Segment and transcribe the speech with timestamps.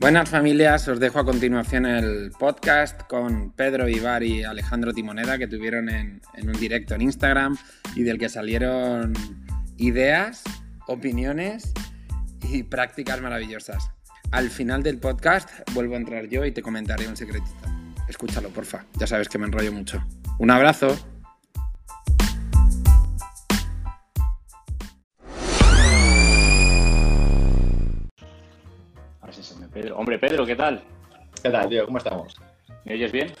[0.00, 5.46] Buenas familias, os dejo a continuación el podcast con Pedro Ibar y Alejandro Timoneda que
[5.46, 7.58] tuvieron en, un directo en Instagram
[7.94, 9.12] y del que salieron
[9.76, 10.42] ideas,
[10.86, 11.74] opiniones
[12.50, 13.90] y prácticas maravillosas.
[14.30, 17.68] Al final del podcast vuelvo a entrar yo y te comentaré un secretito.
[18.08, 18.86] Escúchalo, porfa.
[18.98, 20.02] Ya sabes que me enrollo mucho.
[20.38, 20.96] Un abrazo.
[29.88, 30.82] Hombre, Pedro, ¿qué tal?
[31.42, 31.86] ¿Qué tal, tío?
[31.86, 32.36] ¿Cómo estamos?
[32.84, 33.32] ¿Me oyes bien?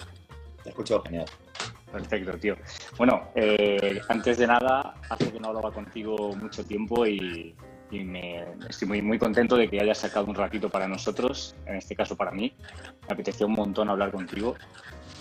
[0.62, 1.26] Te escucho genial.
[1.92, 2.56] Perfecto, tío.
[2.96, 7.54] Bueno, eh, antes de nada, hace que no hablaba contigo mucho tiempo y,
[7.90, 11.94] me, estoy muy, muy contento de que hayas sacado un ratito para nosotros, en este
[11.94, 12.54] caso para mí.
[13.08, 14.54] Me apeteció un montón hablar contigo.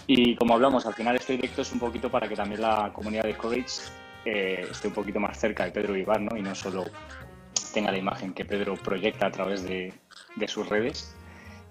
[0.07, 3.23] Y como hablamos, al final este directo es un poquito para que también la comunidad
[3.23, 3.81] de Courage
[4.25, 6.37] eh, esté un poquito más cerca de Pedro Ibar, ¿no?
[6.37, 6.85] Y no solo
[7.73, 9.93] tenga la imagen que Pedro proyecta a través de,
[10.35, 11.15] de sus redes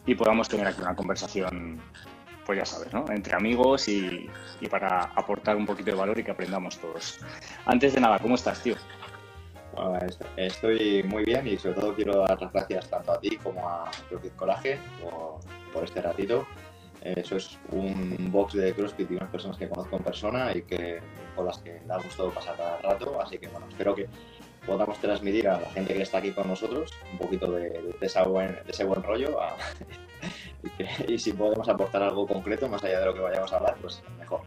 [0.06, 1.80] y podamos tener aquí una conversación,
[2.46, 3.04] pues ya sabes, ¿no?
[3.10, 4.30] Entre amigos y,
[4.70, 7.20] para aportar un poquito de valor y que aprendamos todos.
[7.66, 8.74] Antes de nada, ¿cómo estás, tío?
[10.36, 13.88] estoy muy bien y sobre todo quiero dar las gracias tanto a ti como a
[14.08, 14.78] CrossFit Coraje
[15.72, 16.46] por, este ratito.
[17.02, 21.00] Eso es un box de CrossFit y unas personas que conozco en persona y que
[21.36, 23.20] con las que me ha gustado pasar el rato.
[23.20, 24.08] Así que bueno, espero que
[24.68, 28.22] podamos transmitir a la gente que está aquí con nosotros un poquito de, ese,
[28.84, 29.38] buen, rollo
[31.08, 34.02] y, si podemos aportar algo concreto más allá de lo que vayamos a hablar, pues
[34.18, 34.42] mejor.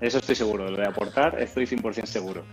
[0.00, 2.44] Eso estoy seguro, lo de aportar estoy 100% seguro.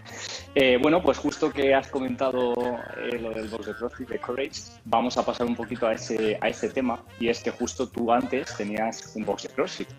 [0.56, 2.54] Eh, bueno, pues justo que has comentado
[2.98, 6.38] eh, lo del box de CrossFit, de Courage, vamos a pasar un poquito a ese,
[6.42, 9.90] a ese tema y es que justo tú antes tenías un box de CrossFit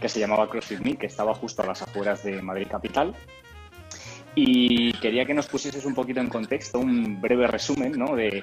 [0.00, 3.14] que se llamaba CrossFit Me, que estaba justo a las afueras de Madrid Capital
[4.34, 8.16] y quería que nos pusieses un poquito en contexto, un breve resumen ¿no?
[8.16, 8.42] de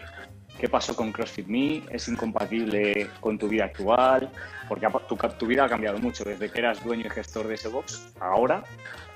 [0.60, 4.30] qué pasó con CrossFit Me, es incompatible con tu vida actual,
[4.70, 4.88] porque
[5.38, 8.64] tu, vida ha cambiado mucho desde que eras dueño y gestor de ese box, ahora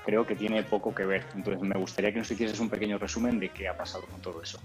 [0.04, 1.24] creo que tiene poco que ver.
[1.34, 4.42] Entonces me gustaría que nos hicieses un pequeño resumen de qué ha pasado con todo
[4.42, 4.58] eso.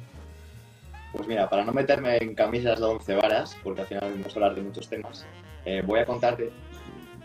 [1.11, 4.35] Pues mira, para no meterme en camisas de once varas, porque al final vamos a
[4.35, 5.25] hablar de muchos temas,
[5.65, 6.51] eh, voy a contarte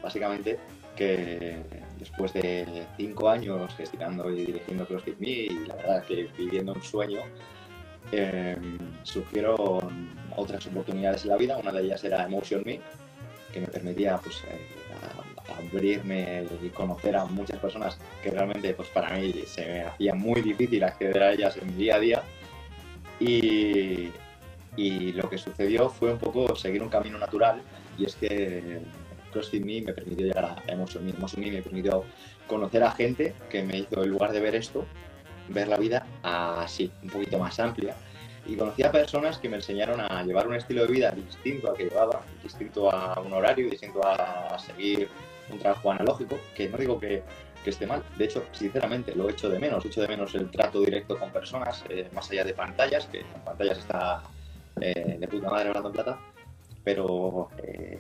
[0.02, 0.58] básicamente
[0.96, 1.62] que
[1.98, 6.82] después de cinco años gestionando y dirigiendo CrossFit Me y la verdad que viviendo un
[6.82, 7.20] sueño,
[8.12, 11.56] em, surgieron otras oportunidades en la vida.
[11.56, 12.80] Una de ellas era Emotion Me,
[13.52, 14.76] que me permitía pues, eh,
[15.58, 20.42] abrirme y conocer a muchas personas que realmente pues, para mí se me hacía muy
[20.42, 22.22] difícil acceder a ellas en mi día a día.
[23.18, 24.10] Y,
[24.76, 27.62] y lo que sucedió fue un poco seguir un camino natural
[27.98, 28.80] y es que
[29.32, 31.12] CrossFit Me me permitió llegar a Emotion Me.
[31.12, 32.04] Emotion Me me permitió
[32.46, 34.86] conocer a gente que me hizo, en lugar de ver esto,
[35.48, 37.94] ver la vida así, un poquito más amplia.
[38.46, 41.76] Y conocí a personas que me enseñaron a llevar un estilo de vida distinto al
[41.76, 45.08] que llevaba, distinto a un horario, distinto a seguir
[45.50, 47.22] un trabajo analógico, que no digo que,
[47.64, 48.00] esté mal.
[48.16, 49.84] De hecho, sinceramente, lo echo de menos.
[49.84, 53.40] Echo de menos el trato directo con personas, eh, más allá de pantallas, que en
[53.44, 54.22] pantallas está
[54.80, 56.18] eh, de puta madre hablando en plata.
[56.84, 57.98] Pero eh,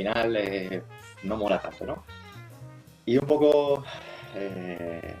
[0.00, 0.82] final eh,
[1.24, 2.04] no mola tanto, ¿no?
[3.04, 3.84] Y un poco
[4.34, 5.14] eh,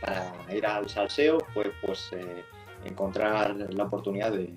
[0.00, 2.44] para ir al salseo, pues, pues eh,
[2.84, 4.52] encontrar la oportunidad de,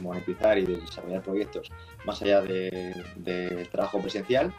[0.00, 1.70] monetizar y de desarrollar proyectos
[2.04, 4.52] más allá del trabajo presencial.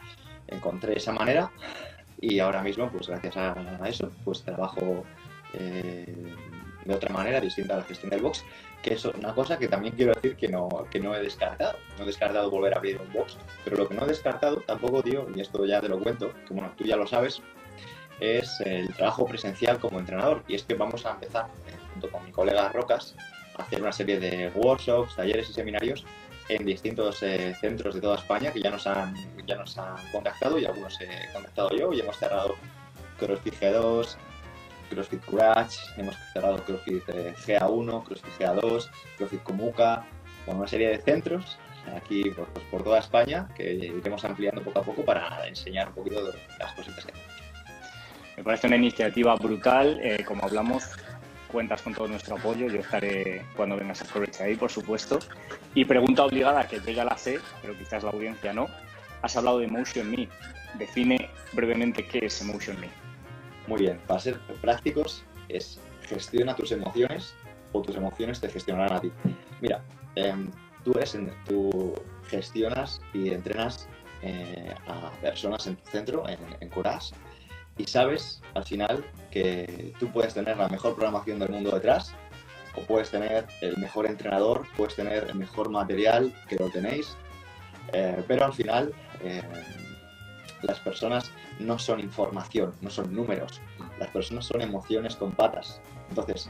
[0.48, 1.52] Encontré esa manera
[2.22, 3.56] y ahora mismo, pues gracias a,
[3.88, 5.04] eso, pues trabajo
[6.88, 8.44] de otra manera distinta a la gestión del box
[8.82, 11.78] que es una cosa que también quiero decir que no, que no he descartado.
[11.98, 15.04] No he descartado volver a abrir un box, pero lo que no he descartado tampoco,
[15.04, 17.42] tío, y esto ya te lo cuento, que bueno, tú ya lo sabes,
[18.20, 20.44] es el trabajo presencial como entrenador.
[20.48, 23.16] Y es que vamos a empezar, eh, junto con mi colega Rocas,
[23.58, 26.06] a hacer una serie de workshops, talleres y seminarios
[26.50, 29.14] en distintos eh, centros de toda España que ya nos han,
[29.46, 32.56] ya nos han contactado y algunos he contactado yo y hemos cerrado
[33.20, 34.16] CrossFit G2,
[34.90, 40.06] CrossFit Courage, hemos cerrado CrossFit eh, GA1, CrossFit GA2, CrossFit Comuca,
[40.46, 41.58] con una serie de centros
[41.96, 46.22] aquí pues, por, toda España que iremos ampliando poco a poco para enseñar un poquito
[46.60, 47.36] las cositas que tenemos.
[48.36, 50.92] Me parece una iniciativa brutal, eh, como hablamos,
[51.52, 55.20] cuentas con todo nuestro apoyo, yo estaré cuando vengas a Courage ahí, por supuesto.
[55.74, 58.68] Y pregunta obligada, que yo ya la sé, pero quizás la audiencia no,
[59.22, 60.30] has hablado de Emotion Me,
[60.76, 63.07] define brevemente qué es Emotion Me.
[63.68, 67.36] Muy bien, para ser prácticos es gestiona tus emociones
[67.74, 69.12] o tus emociones te gestionarán a ti.
[69.62, 69.84] Mira,
[70.16, 70.50] em,
[70.84, 71.94] tú, eres, tú
[72.28, 73.88] gestionas y entrenas
[74.22, 76.70] eh, a personas en tu centro, en, en
[77.78, 82.16] y sabes al final que tú puedes tener la mejor programación del mundo detrás,
[82.76, 87.16] o puedes tener el mejor entrenador, puedes tener el mejor material, que lo tenéis,
[87.94, 88.94] eh, pero al final
[89.24, 89.42] eh,
[90.62, 93.62] las personas no son información, no son números,
[94.00, 95.82] las personas son emociones con patas.
[96.10, 96.50] Entonces,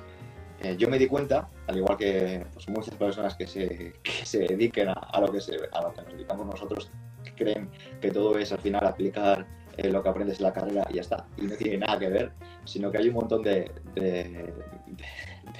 [0.60, 4.40] eh, yo me di cuenta, al igual que pues, muchas personas que se, que se
[4.40, 6.90] dediquen a, lo que se, a lo que nos dedicamos nosotros,
[7.36, 7.70] creen
[8.02, 9.46] que todo es al final aplicar
[9.78, 11.26] eh, lo que aprendes en la carrera y ya está.
[11.38, 12.32] Y no tiene nada que ver,
[12.66, 14.54] sino que hay un montón de, de,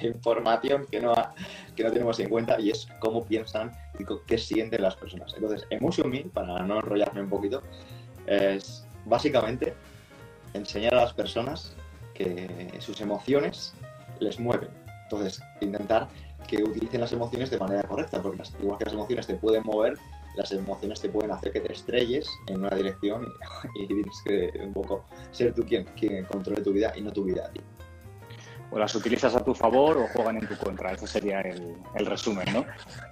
[0.02, 1.14] información que no,
[1.76, 5.32] que no tenemos en cuenta y es cómo piensan y qué sienten las personas.
[5.34, 7.62] Entonces, Emotion Me, para no enrollarme un poquito,
[8.28, 9.74] es básicamente
[10.54, 11.74] enseñar a las personas
[12.14, 13.72] que sus emociones
[14.20, 14.68] les mueven.
[15.04, 16.08] Entonces, intentar
[16.46, 19.62] que utilicen las emociones de manera correcta, porque las, igual que las emociones te pueden
[19.64, 19.96] mover,
[20.36, 23.26] las emociones te pueden hacer que te estrelles en una dirección
[23.74, 27.24] y, tienes que un poco ser tú quien, quien controle tu vida y no tu
[27.24, 27.60] vida a ti.
[28.70, 30.92] O las utilizas a tu favor o juegan en tu contra.
[30.92, 32.66] Ese sería el, el resumen, ¿no?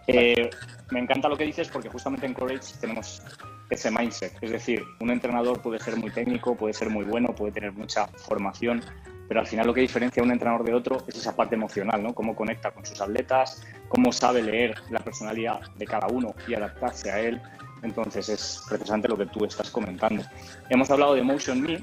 [0.06, 0.50] Eh,
[0.90, 3.22] me encanta lo que dices porque justamente en Courage tenemos
[3.70, 4.32] ese mindset.
[4.40, 8.06] Es decir, un entrenador puede ser muy técnico, puede ser muy bueno, puede tener mucha
[8.06, 8.82] formación,
[9.28, 12.02] pero al final lo que diferencia a un entrenador de otro es esa parte emocional,
[12.02, 12.14] ¿no?
[12.14, 17.10] Cómo conecta con sus atletas, cómo sabe leer la personalidad de cada uno y adaptarse
[17.10, 17.40] a él.
[17.82, 20.22] Entonces es precisamente lo que tú estás comentando.
[20.70, 21.80] Hemos hablado de Motion Me,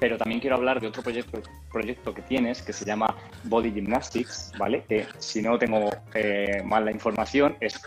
[0.00, 1.40] pero también quiero hablar de otro proyecto,
[1.72, 4.84] proyecto que tienes que se llama Body Gymnastics, ¿vale?
[4.88, 7.80] Que si no tengo eh, mal la información es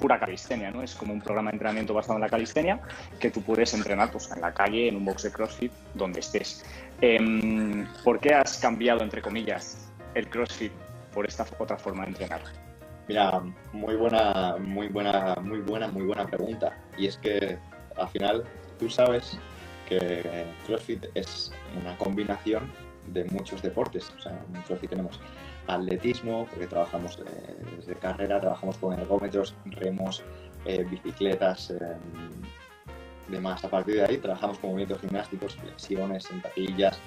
[0.00, 0.82] pura calistenia, ¿no?
[0.82, 2.80] Es como un programa de entrenamiento basado en la calistenia
[3.20, 6.64] que tú puedes entrenar pues, en la calle, en un box de CrossFit, donde estés.
[7.00, 10.72] Em, ¿Por qué has cambiado, entre comillas, el CrossFit
[11.14, 12.40] por esta otra forma de entrenar?
[13.06, 13.40] Mira,
[13.72, 16.76] muy buena, muy buena, muy buena, muy buena pregunta.
[16.96, 17.58] Y es que
[17.96, 18.44] al final
[18.78, 19.38] tú sabes
[19.88, 22.72] que CrossFit es una combinación
[23.08, 24.10] de muchos deportes.
[24.16, 25.20] O sea, en CrossFit tenemos
[25.74, 30.22] atletismo, porque trabajamos eh, desde carrera, trabajamos con ergómetros, remos,
[30.64, 31.96] eh, bicicletas, eh,
[33.28, 33.64] demás.
[33.64, 36.98] A partir de ahí trabajamos con movimientos gimnásticos, flexiones, sentadillas,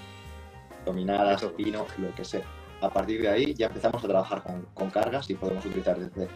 [0.85, 2.43] dominadas, pino, lo que sea.
[2.81, 6.27] A partir de ahí ya empezamos a trabajar con, cargas y podemos utilizar desde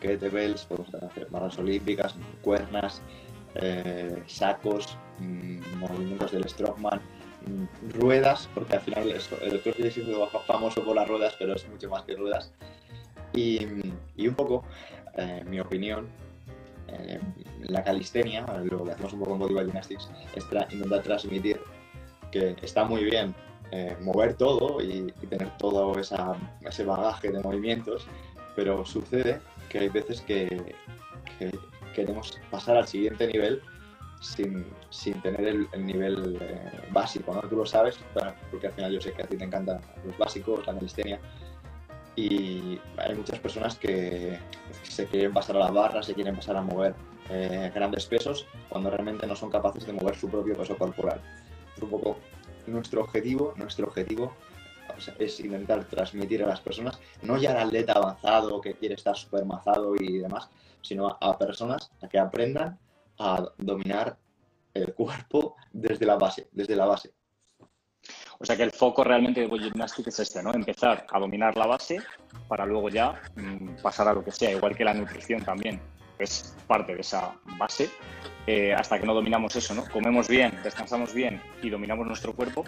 [0.00, 3.02] kettlebells, podemos hacer barras olímpicas, cuernas,
[4.26, 7.00] sacos, mm, movimientos del strongman,
[7.94, 9.98] ruedas, porque al final el CrossFit es
[10.46, 12.52] famoso por las ruedas, pero es mucho más que ruedas.
[13.34, 14.64] Y, un poco,
[15.16, 16.08] eh, mi opinión,
[16.88, 17.20] eh,
[17.62, 21.60] la calistenia, lo que hacemos un poco en Body Gymnastics, es intentar transmitir
[22.30, 23.34] que está muy bien
[23.72, 28.06] eh, mover todo y, tener todo ese bagaje de movimientos,
[28.54, 30.74] pero sucede que hay veces que
[31.94, 33.62] queremos pasar al siguiente nivel
[34.20, 37.40] sin, sin tener el, nivel eh, básico, ¿no?
[37.42, 37.98] Tú lo sabes,
[38.50, 41.20] porque al final yo sé que a ti te encantan los básicos, la calistenia,
[42.16, 44.38] y hay muchas personas que
[44.82, 46.94] se quieren pasar a la barra, se quieren pasar a mover
[47.28, 51.20] eh, grandes pesos, cuando realmente no son capaces de mover su propio peso corporal.
[51.76, 52.16] Es un poco
[52.66, 54.32] nuestro objetivo, nuestro objetivo
[55.18, 59.44] es intentar transmitir a las personas, no ya al atleta avanzado que quiere estar súper
[59.44, 60.48] mazado y demás,
[60.80, 62.78] sino a personas a que aprendan
[63.18, 64.18] a dominar
[64.74, 67.12] el cuerpo desde la base, desde la base.
[68.38, 70.52] O sea que el foco realmente de Gymnastics es este, ¿no?
[70.52, 72.00] Empezar a dominar la base
[72.48, 75.80] para luego ya mm, pasar a lo que sea, igual que la nutrición también
[76.18, 77.90] es parte de esa base.
[78.46, 79.84] Eh, hasta que no dominamos eso, ¿no?
[79.90, 82.64] Comemos bien, descansamos bien y dominamos nuestro cuerpo,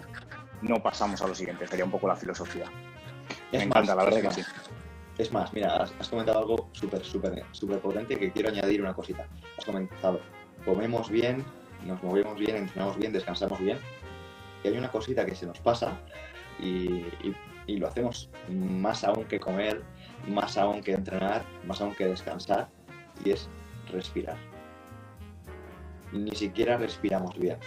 [0.61, 1.67] no pasamos a lo siguiente.
[1.67, 2.65] Sería un poco la filosofía.
[3.51, 4.41] Me encanta, la verdad que sí.
[5.17, 8.93] Es más, mira, has, has comentado algo súper, súper, súper potente que quiero añadir una
[8.93, 9.27] cosita.
[9.57, 10.19] Has comentado
[10.65, 11.45] comemos bien,
[11.85, 13.77] nos movemos bien, entrenamos bien, descansamos bien.
[14.63, 15.97] Y hay una cosita que se nos pasa
[16.59, 17.05] y,
[17.67, 19.83] lo hacemos más aún que comer,
[20.27, 22.67] más aún que entrenar, más aún que descansar,
[23.23, 23.47] y es
[23.91, 24.37] respirar.
[26.11, 27.57] Ni siquiera respiramos bien.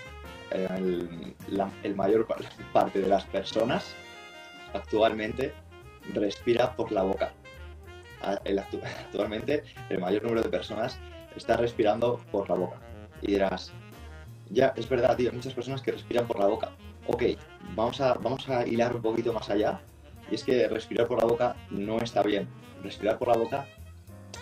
[0.50, 2.26] El, la mayor
[2.72, 3.94] parte de las personas
[4.74, 5.54] actualmente
[6.12, 7.32] respira por la boca.
[8.22, 10.98] actualmente el mayor número de personas
[11.36, 12.80] está respirando por la boca.
[13.20, 13.72] Y dirás,
[14.50, 16.72] ya, es verdad, tío, hay muchas personas que respiran por la boca.
[17.06, 17.22] Ok,
[17.74, 19.80] vamos a, vamos a hilar un poquito más allá.
[20.30, 22.48] Y es que respirar por la boca no está bien.
[22.82, 23.66] Respirar por la boca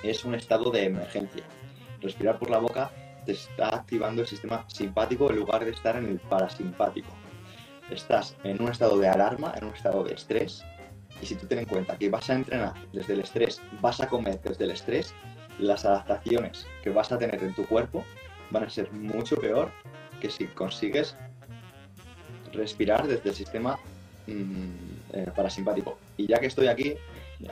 [0.02, 1.44] es un estado de emergencia.
[2.00, 2.90] Respirar por la boca
[3.24, 7.10] te está activando el sistema simpático en lugar de estar en el parasimpático.
[7.90, 10.64] Estás en un estado de alarma, en un estado de estrés.
[11.20, 14.08] Y si tú ten en cuenta que vas a entrenar desde el estrés, vas a
[14.08, 15.14] comer desde el estrés,
[15.60, 18.04] las adaptaciones que vas a tener en tu cuerpo
[18.50, 19.70] van a ser mucho peor
[20.20, 21.16] que si consigues
[22.52, 23.78] respirar desde el sistema
[24.26, 24.70] mm,
[25.12, 25.98] eh, parasimpático.
[26.16, 26.94] Y ya que estoy aquí,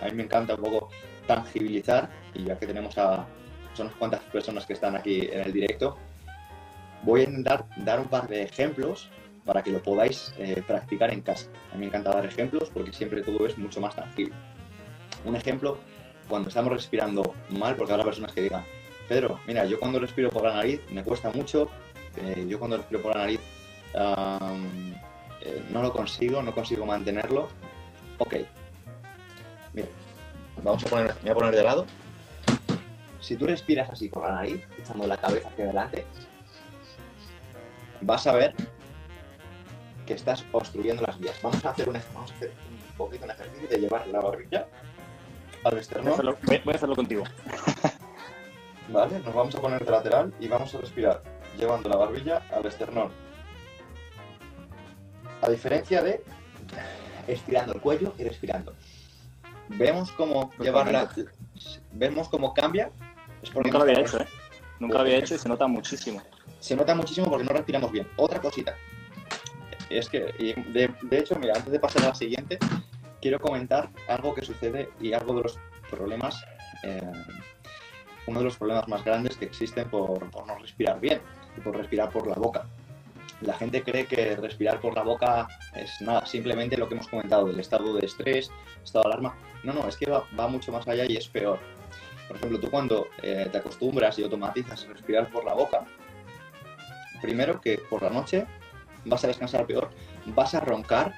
[0.01, 0.91] a mí me encanta un poco
[1.27, 3.27] tangibilizar y ya que tenemos a
[3.75, 5.97] son unas cuantas personas que están aquí en el directo,
[7.05, 9.09] voy a intentar dar un par de ejemplos
[9.45, 11.49] para que lo podáis eh, practicar en casa.
[11.73, 14.35] A mí me encanta dar ejemplos porque siempre todo es mucho más tangible.
[15.25, 15.79] Un ejemplo,
[16.29, 18.65] cuando estamos respirando mal, porque habrá personas que digan,
[19.09, 21.71] Pedro, mira, yo cuando respiro por la nariz me cuesta mucho,
[22.17, 23.41] eh, yo cuando respiro por la nariz
[23.95, 27.49] eh, no lo consigo, no consigo mantenerlo.
[28.19, 28.35] Ok,
[29.73, 29.89] mira,
[30.63, 31.87] vamos a poner, me voy a poner de lado.
[33.21, 36.05] Si tú respiras así por la nariz, echando la cabeza hacia adelante,
[38.01, 38.55] vas a ver
[40.07, 41.37] que estás obstruyendo las vías.
[41.43, 44.67] Vamos a hacer un, vamos a hacer un poquito un ejercicio de llevar la barbilla
[45.65, 46.17] al externo.
[46.17, 47.25] Voy a hacerlo, contigo.
[48.89, 51.23] Vale, nos vamos a poner de lateral y vamos a respirar
[51.59, 53.11] llevando la barbilla al esternón.
[55.43, 56.25] A diferencia de
[57.27, 58.75] estirando el cuello y respirando.
[59.69, 61.11] Vemos cómo pues llevarla,
[61.93, 62.91] vemos cómo cambia.
[63.55, 64.27] Nunca lo había hecho, ¿eh?
[64.81, 66.23] Nunca lo había hecho y se nota muchísimo.
[66.59, 68.09] Se nota muchísimo porque no respiramos bien.
[68.17, 68.75] Otra cosita,
[69.91, 72.59] es que, de, hecho, mira, antes de pasar a la siguiente,
[73.21, 75.59] quiero comentar algo que sucede y algo de los
[75.91, 76.45] problemas,
[76.83, 77.01] eh,
[78.27, 81.21] uno de los problemas más grandes que existen por, no respirar bien,
[81.65, 82.67] por respirar por la boca.
[83.41, 87.47] La gente cree que respirar por la boca es nada, simplemente lo que hemos comentado
[87.47, 88.51] del estado de estrés,
[88.83, 89.37] estado de alarma.
[89.63, 91.59] No, no, es que va, mucho más allá y es peor.
[92.27, 95.87] Por ejemplo, tú cuando eh, te acostumbras y automatizas a respirar por la boca,
[97.23, 98.45] primero que por la noche
[99.05, 99.91] vas a descansar peor,
[100.35, 101.15] vas a roncar,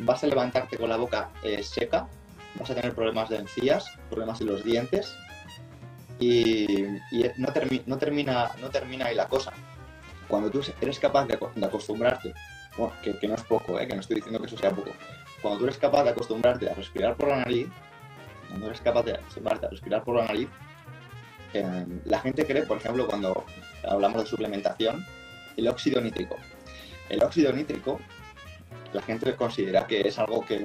[0.00, 2.06] vas a levantarte con la boca eh, seca,
[2.54, 5.14] vas a tener problemas de encías, problemas en los dientes
[6.18, 6.84] y,
[7.36, 7.48] no,
[7.86, 9.52] no, termina, no termina ahí la cosa.
[10.26, 12.34] Cuando tú eres capaz de, acostumbrarte,
[13.02, 14.90] que, no es poco, eh, que no estoy diciendo que eso sea poco,
[15.40, 17.68] cuando tú eres capaz de acostumbrarte a respirar por la nariz,
[18.48, 20.48] cuando eres capaz de acostumbrarte a respirar por la nariz,
[21.54, 23.44] eh, la gente cree, por ejemplo, cuando
[23.88, 25.04] hablamos de suplementación,
[25.56, 26.36] el óxido nítrico.
[27.08, 28.00] El óxido nítrico,
[28.92, 30.56] la gente considera que es algo que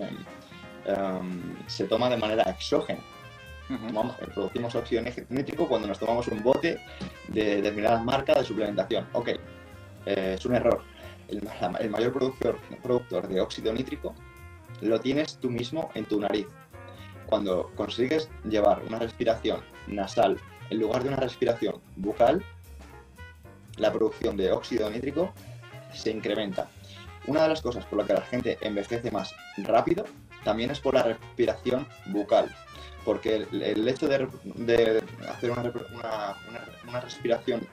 [0.85, 3.01] em, se toma de manera exógena.
[4.33, 6.79] producimos óxido nítrico cuando nos tomamos un bote
[7.29, 9.07] de determinada marca de suplementación.
[9.13, 9.29] Ok,
[10.05, 10.83] eh, es un error.
[11.29, 14.13] El, mayor productor, productor de óxido nítrico
[14.81, 16.47] lo tienes tú mismo en tu nariz.
[17.25, 20.37] Cuando consigues llevar una respiración nasal
[20.69, 22.43] en lugar de una respiración bucal,
[23.77, 25.33] la producción de óxido nítrico
[25.93, 26.67] se incrementa.
[27.25, 30.05] Una de las cosas por la que la gente envejece más rápido
[30.43, 32.53] también es por la respiración bucal,
[33.05, 37.67] porque el, hecho de, hacer una, respiración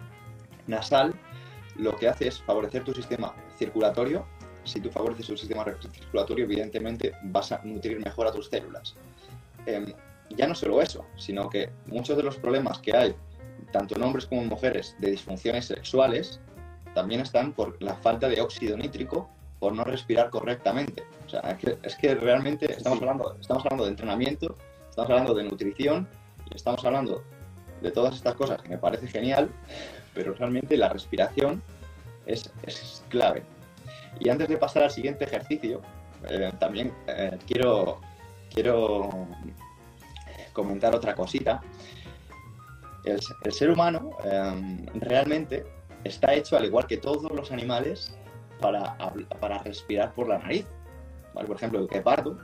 [0.67, 1.15] nasal
[1.77, 4.27] lo que hace es favorecer tu sistema circulatorio.
[4.65, 8.95] Si tú favoreces tu sistema circulatorio, evidentemente vas a nutrir mejor a tus células.
[9.67, 9.93] Em,
[10.37, 13.15] ya no solo eso, sino que muchos de los problemas que hay,
[13.73, 16.41] tanto en hombres como en mujeres, de disfunciones sexuales,
[16.94, 21.04] también están por la falta de óxido nítrico por no respirar correctamente.
[21.26, 24.56] O sea, es que, realmente estamos, hablando, estamos hablando de entrenamiento,
[24.88, 26.09] estamos hablando de nutrición
[26.50, 27.23] y estamos hablando
[27.80, 29.50] de todas estas cosas que me parece genial,
[30.14, 31.62] pero realmente la respiración
[32.26, 32.50] es,
[33.09, 33.42] clave.
[34.18, 35.80] Y antes de pasar al siguiente ejercicio,
[36.28, 38.00] eh, también eh, quiero,
[38.52, 39.09] quiero
[40.52, 41.61] comentar otra cosita.
[43.04, 43.20] El,
[43.52, 45.64] ser humano eh, realmente
[46.04, 48.16] está hecho, al igual que todos los animales,
[48.61, 48.97] para,
[49.40, 50.66] para respirar por la nariz.
[51.33, 52.38] Por ejemplo, el guepardo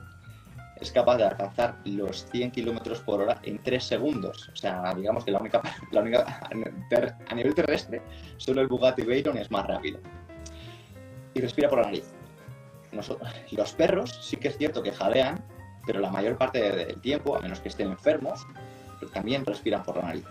[0.80, 4.48] es capaz de alcanzar los 100 kilómetros por hora en 3 segundos.
[4.52, 6.48] O sea, digamos que la única, la única
[7.28, 8.02] a nivel terrestre,
[8.36, 10.00] solo el Bugatti Veyron es más rápido.
[11.34, 12.12] Y respira por la nariz.
[13.52, 15.44] los perros sí que es cierto que jadean,
[15.86, 18.46] pero la mayor parte del tiempo, a menos que estén enfermos,
[19.12, 20.24] también respiran por la nariz.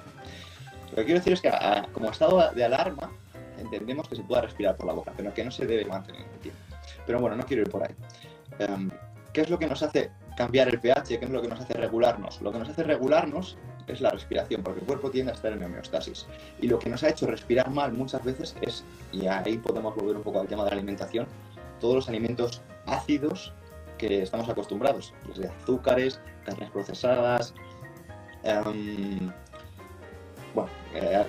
[0.96, 1.52] Lo que quiero decir es que
[1.92, 3.12] como estado de alarma
[3.60, 6.30] entendemos que se pueda respirar por la boca, pero que no se debe mantener en
[6.32, 6.62] el tiempo.
[7.06, 7.94] Pero bueno, no quiero ir por ahí.
[8.60, 8.90] Em,
[9.34, 11.20] ¿Qué es lo que nos hace cambiar el pH?
[11.20, 12.42] ¿Qué es lo que nos hace regularnos?
[12.42, 15.62] Lo que nos hace regularnos es la respiración, porque el cuerpo tiende a estar en
[15.62, 16.28] homeostasis.
[16.62, 20.16] Y lo que nos ha hecho respirar mal muchas veces es, y ahí podemos volver
[20.16, 21.28] un poco al tema de la alimentación,
[21.82, 23.54] todos los alimentos ácidos
[23.98, 27.54] que estamos acostumbrados, desde azúcares, carnes procesadas,
[28.44, 29.32] em,
[30.56, 31.26] bueno, eh,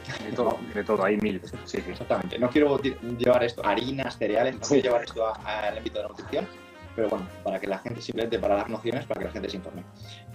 [0.75, 1.43] de, todo, hay mil.
[1.65, 2.39] Sí, exactamente.
[2.39, 6.47] No quiero llevar esto harinas, cereales, no quiero llevar esto al ámbito de la nutrición,
[6.95, 9.57] pero bueno, para que la gente, simplemente para dar nociones, para que la gente se
[9.57, 9.83] informe.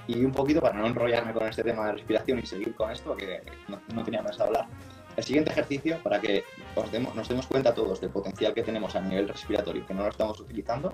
[0.08, 3.16] Y un poquito para no enrollarme con este tema de respiración y seguir con esto,
[3.16, 4.68] que no, tenía pensado hablar.
[5.16, 6.44] El siguiente ejercicio, para que
[6.76, 10.40] nos demos cuenta todos del potencial que tenemos a nivel respiratorio, que no lo estamos
[10.40, 10.92] utilizando,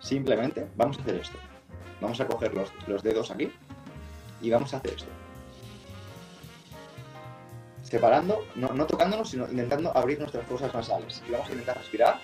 [0.00, 1.38] simplemente vamos a hacer esto.
[2.00, 3.50] Vamos a coger los, los dedos aquí
[4.42, 5.27] y vamos a hacer esto.
[7.88, 11.22] Separando, no, no tocándonos, sino intentando abrir nuestras fosas nasales.
[11.26, 12.20] Y vamos a intentar respirar.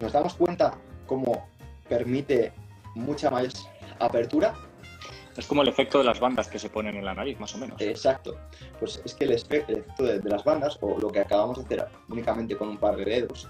[0.00, 0.74] Nos damos cuenta
[1.06, 1.46] cómo
[1.86, 2.54] permite
[2.94, 4.54] mucha más apertura.
[5.36, 7.58] Es como el efecto de las bandas que se ponen en la nariz, más o
[7.58, 7.78] menos.
[7.78, 8.38] Exacto.
[8.80, 11.88] Pues es que el efecto de, de las bandas, o lo que acabamos de hacer
[12.08, 13.48] únicamente con un par de dedos,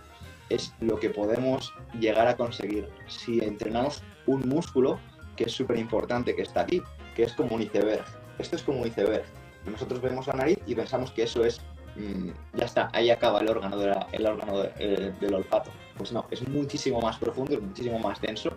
[0.49, 4.99] es lo que podemos llegar a conseguir si entrenamos un músculo
[5.38, 6.83] que es súper importante, que está aquí,
[7.14, 8.04] que es como un iceberg.
[8.38, 9.25] Esto es como un iceberg.
[9.64, 11.61] Nosotros vemos la nariz y pensamos que eso es,
[11.95, 15.71] mm, ya está, ahí acaba el órgano, de la- el órgano de- del olfato.
[15.97, 18.50] Pues no, es muchísimo más profundo, es muchísimo más denso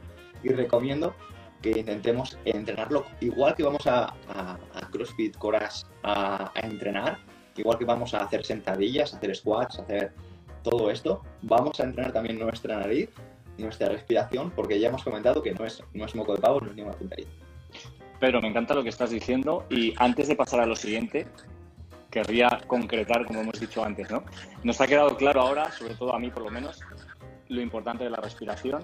[0.44, 1.14] y recomiendo
[1.62, 7.20] que intentemos entrenarlo igual que vamos a, a- a CrossFit Coras a, a entrenar,
[7.58, 10.14] igual que vamos a hacer sentadillas, hacer squats, hacer
[10.64, 13.10] todo esto, vamos a entrenar también nuestra nariz,
[13.62, 16.70] nuestra respiración, porque ya hemos comentado que no es, no es moco de pavo, no
[16.70, 17.28] es ninguna puntería.
[18.20, 21.28] Pedro, me encanta lo que estás diciendo y antes de pasar a lo siguiente,
[22.12, 24.24] querría concretar, como hemos dicho antes, ¿no?
[24.64, 26.80] Nos ha quedado claro ahora, sobre todo a mí por lo menos,
[27.48, 28.84] lo importante de la respiración,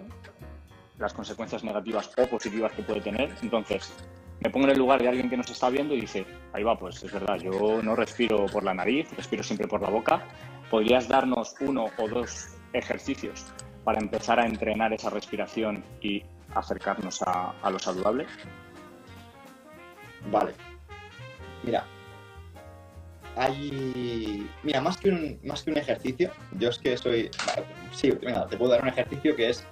[0.98, 3.34] las consecuencias negativas o positivas que puede tener.
[3.41, 3.93] Entonces,
[4.39, 6.77] me pongo en el lugar de alguien que nos está viendo y dice, ahí va,
[6.77, 10.25] pues es verdad, yo no respiro por la nariz, respiro siempre por la boca.
[10.72, 13.46] ¿Podrías darnos uno o dos ejercicios
[13.88, 16.22] para empezar a entrenar esa respiración y
[16.53, 18.25] acercarnos a, lo saludable?
[20.29, 20.51] Vale.
[21.63, 21.86] Mira.
[23.38, 24.46] Hay.
[24.63, 27.32] Mira, más que un, más que un ejercicio, yo es que soy.
[27.94, 29.65] Sí, venga, te puedo dar un ejercicio que es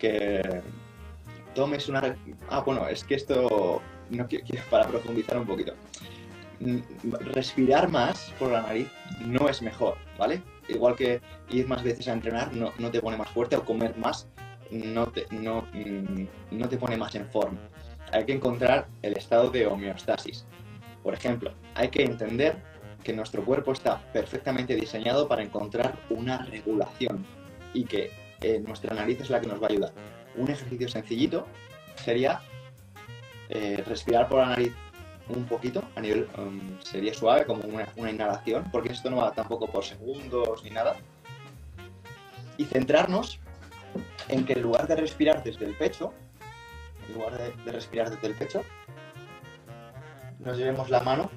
[0.00, 0.62] que
[1.54, 2.16] tomes una.
[2.48, 3.82] Ah, bueno, es que esto.
[4.08, 5.74] No quiero- para profundizar un poquito.
[7.34, 8.88] Respirar más por la nariz
[9.26, 10.42] no es mejor, ¿vale?
[10.68, 14.28] Igual que ir más veces a entrenar no, te pone más fuerte o comer más
[14.70, 17.58] no te, no, mm, no te pone más en forma
[18.14, 20.46] hay que encontrar el estado de homeostasis.
[21.02, 22.56] Por ejemplo, hay que entender
[23.02, 27.26] que nuestro cuerpo está perfectamente diseñado para encontrar una regulación
[27.74, 28.10] y que
[28.40, 29.92] eh, nuestra nariz es la que nos va a ayudar.
[30.36, 31.46] Un ejercicio sencillito
[31.96, 32.40] sería
[33.48, 34.72] eh, respirar por la nariz
[35.28, 39.32] un poquito, a nivel um, sería suave, como una, una inhalación, porque esto no va
[39.32, 40.96] tampoco por segundos ni nada.
[42.56, 43.38] Y centrarnos
[44.28, 46.12] en que en lugar de respirar desde el pecho,
[47.08, 48.62] en lugar de, de respirar desde el pecho,
[50.40, 51.30] nos llevemos la mano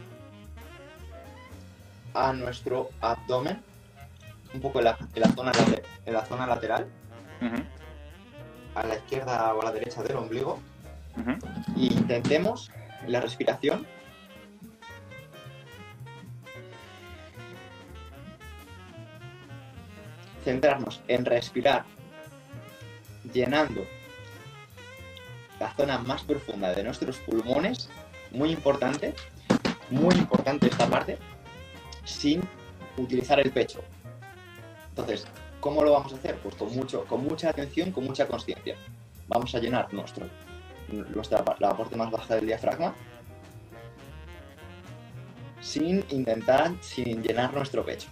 [2.14, 3.64] a nuestro abdomen,
[4.54, 5.52] un poco en la, en la zona,
[6.06, 6.88] en la zona lateral,
[8.76, 10.60] a la izquierda o a la derecha del ombligo,
[11.76, 12.72] y intentemos
[13.06, 13.86] la respiración
[20.44, 21.84] centrarnos en respirar
[23.34, 23.86] llenando
[25.60, 27.90] la zona más profunda de nuestros pulmones,
[28.32, 29.14] muy importante,
[29.90, 31.18] muy importante esta parte,
[32.06, 32.42] sin
[32.96, 33.82] utilizar el pecho.
[34.90, 35.28] Entonces,
[35.60, 36.38] ¿cómo lo vamos a hacer?
[36.38, 38.78] Pues con, mucho, con mucha atención, con mucha conciencia.
[39.28, 40.28] Vamos a llenar nuestro,
[40.90, 42.94] nuestra, la parte más baja del diafragma
[45.62, 48.10] sin intentar, sin llenar nuestro pecho.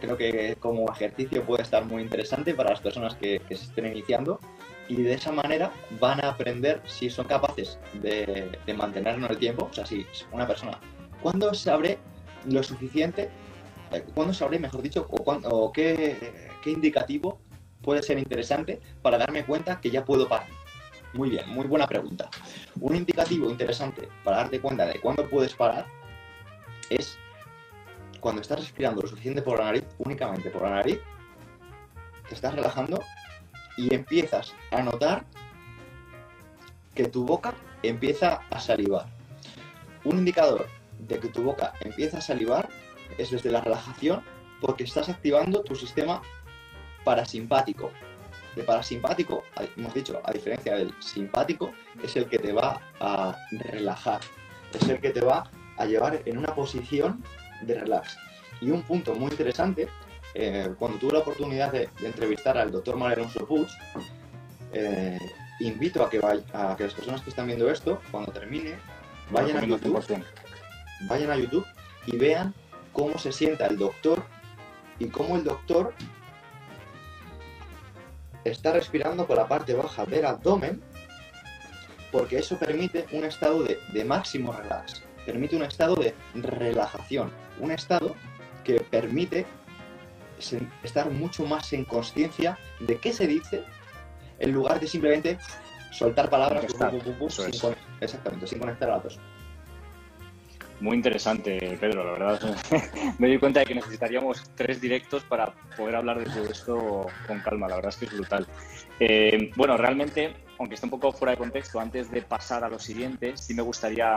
[0.00, 3.86] Creo que como ejercicio puede estar muy interesante para las personas que, que se estén
[3.86, 4.40] iniciando
[4.88, 5.70] y de esa manera
[6.00, 9.68] van a aprender si son capaces de, de mantenerlo en el tiempo.
[9.70, 10.80] O sea, si una persona,
[11.22, 11.98] ¿cuándo sabré
[12.46, 13.30] lo suficiente?
[13.92, 17.38] eh, ¿Cuándo sabré, mejor dicho, o, cuán- o qué, qué indicativo
[17.82, 20.48] puede ser interesante para darme cuenta que ya puedo parar?
[21.12, 22.28] Muy bien, muy buena pregunta.
[22.80, 25.86] Un indicativo interesante para darte cuenta de cuándo puedes parar
[26.88, 27.18] es
[28.20, 31.00] cuando estás respirando lo suficiente por la nariz, únicamente por la nariz,
[32.28, 33.02] te estás relajando
[33.76, 35.24] y empiezas a notar
[36.94, 39.06] que tu boca empieza a salivar.
[40.04, 40.68] Un indicador
[40.98, 42.68] de que tu boca empieza a salivar
[43.18, 44.22] es desde la relajación
[44.60, 46.22] porque estás activando tu sistema
[47.04, 47.90] parasimpático.
[48.56, 49.44] El parasimpático,
[49.76, 53.36] hemos dicho, a diferencia del simpático, es el que te va a
[53.72, 54.20] relajar,
[54.74, 57.22] es el que te va a llevar en una posición
[57.62, 58.16] de relax.
[58.60, 59.88] Y un punto muy interesante,
[60.34, 63.68] eh, cuando tuve la oportunidad de, de entrevistar al doctor Manuel Alonso Puig,
[64.72, 65.18] eh,
[65.60, 68.74] invito a que, vay- a que las personas que están viendo esto, cuando termine,
[69.30, 70.24] vayan a YouTube 100%.
[71.08, 71.66] vayan a YouTube
[72.06, 72.54] y vean
[72.92, 74.22] cómo se sienta el doctor
[74.98, 75.94] y cómo el doctor
[78.44, 80.82] está respirando por la parte baja del abdomen,
[82.12, 87.70] porque eso permite un estado de, de máximo relax, permite un estado de relajación, un
[87.70, 88.14] estado
[88.64, 89.46] que permite
[90.82, 93.62] estar mucho más en conciencia de qué se dice
[94.38, 95.38] en lugar de simplemente
[95.90, 96.64] soltar palabras
[97.28, 97.52] sin,
[98.00, 99.18] exactamente, sin conectar a datos.
[100.80, 102.56] Muy interesante, Pedro, la verdad.
[103.18, 107.40] Me doy cuenta de que necesitaríamos tres directos para poder hablar de todo esto con
[107.40, 107.68] calma.
[107.68, 108.46] La verdad es que es brutal.
[108.98, 112.78] Eh, bueno, realmente, aunque esté un poco fuera de contexto, antes de pasar a lo
[112.78, 114.16] siguiente, sí me gustaría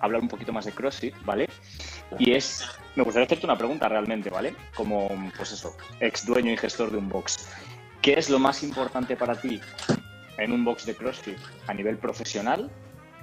[0.00, 1.48] hablar un poquito más de CrossFit, ¿vale?
[2.18, 4.54] Y es, me gustaría hacerte una pregunta realmente, ¿vale?
[4.74, 7.48] Como, pues eso, ex dueño y gestor de un box.
[8.02, 9.60] ¿Qué es lo más importante para ti
[10.36, 12.70] en un box de CrossFit a nivel profesional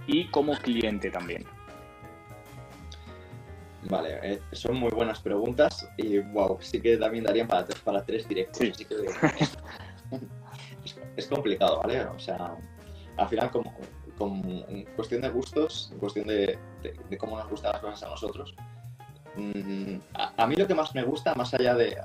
[0.07, 1.56] y como cliente también?
[3.89, 8.27] Vale, eh, son muy buenas preguntas y wow, sí que también darían para, para tres
[8.27, 8.67] directos.
[8.69, 8.95] Así que
[11.15, 12.05] es, complicado, ¿vale?
[12.05, 12.57] O sea,
[13.17, 13.73] al final, como,
[14.67, 16.57] en cuestión de gustos, en cuestión de,
[17.17, 18.55] cómo nos gustan las cosas a nosotros,
[19.35, 21.97] mm, a, mí lo que más me gusta, más allá de,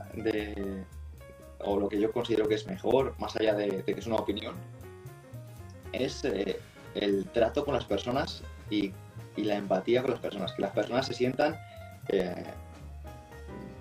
[1.60, 4.54] o lo que yo considero que es mejor, más allá de, que es una opinión,
[5.92, 6.60] es eh,
[6.94, 8.92] el trato con las personas y
[9.36, 11.58] y la empatía con las personas, que las personas se sientan
[12.08, 12.44] eh,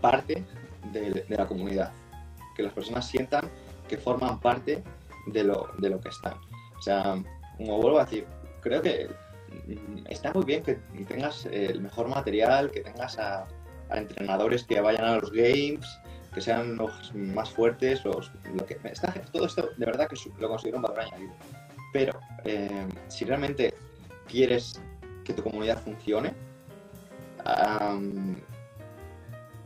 [0.01, 0.43] parte
[0.91, 1.91] de, la comunidad,
[2.55, 3.49] que las personas sientan
[3.87, 4.83] que forman parte
[5.27, 6.33] de lo, de lo que están.
[6.77, 7.21] O sea,
[7.57, 8.25] como vuelvo a decir,
[8.61, 9.09] creo que
[9.67, 10.75] mm, está muy bien que
[11.07, 13.47] tengas el mejor material, que tengas a,
[13.91, 15.85] entrenadores que vayan a los games,
[16.33, 18.21] que sean los más fuertes, lo
[18.65, 21.33] que, está, todo esto de verdad que lo considero un valor añadido.
[21.91, 23.73] Pero eh, si realmente
[24.27, 24.81] quieres
[25.25, 26.33] que tu comunidad funcione,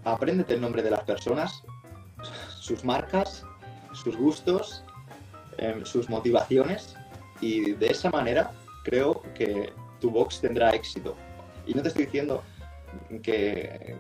[0.04, 1.64] apréndete el nombre de las personas,
[2.60, 3.44] sus marcas,
[3.94, 4.84] sus gustos,
[5.58, 6.96] em, sus motivaciones
[7.42, 8.52] y de esa manera
[8.84, 11.16] creo que tu box tendrá éxito.
[11.66, 12.44] Y no te estoy diciendo
[13.24, 13.98] que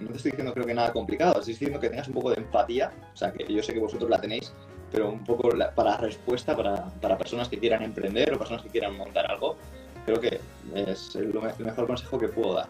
[0.00, 2.40] no te estoy diciendo creo que nada complicado, estoy diciendo que tengas un poco de
[2.40, 4.52] empatía, o sea que yo sé que vosotros la tenéis,
[4.92, 8.96] pero un poco para respuesta para, para personas que quieran emprender o personas que quieran
[8.96, 9.56] montar algo,
[10.04, 10.40] creo que
[10.74, 12.68] es el, mejor consejo que puedo dar.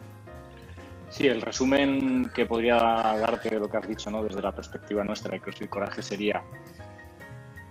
[1.09, 4.23] Sí, el resumen que podría darte de lo que has dicho ¿no?
[4.25, 6.43] desde la perspectiva nuestra de CrossFit Coraje sería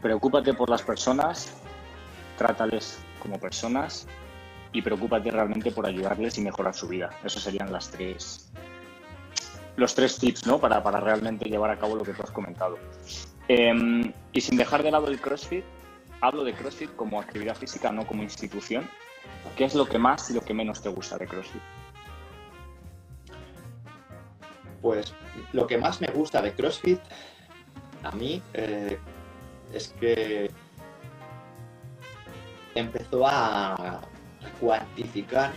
[0.02, 1.54] preocúpate por las personas,
[2.38, 4.08] trátales como personas
[4.72, 7.10] y preocúpate realmente por ayudarles y mejorar su vida.
[7.24, 8.52] Esos serían las tres,
[9.76, 10.60] los tres tips ¿no?
[10.60, 12.78] para, para realmente llevar a cabo lo que tú has comentado.
[13.48, 15.64] Em, y sin dejar de lado el CrossFit,
[16.22, 18.88] hablo de CrossFit como actividad física, no como institución,
[19.56, 21.62] ¿Qué es lo que más y lo que menos te gusta de CrossFit?
[24.86, 25.16] Pues
[25.52, 27.00] lo que más me gusta de CrossFit
[28.04, 29.00] a mí eh,
[29.74, 30.52] es que
[32.76, 34.00] empezó a
[34.60, 35.54] cuantificar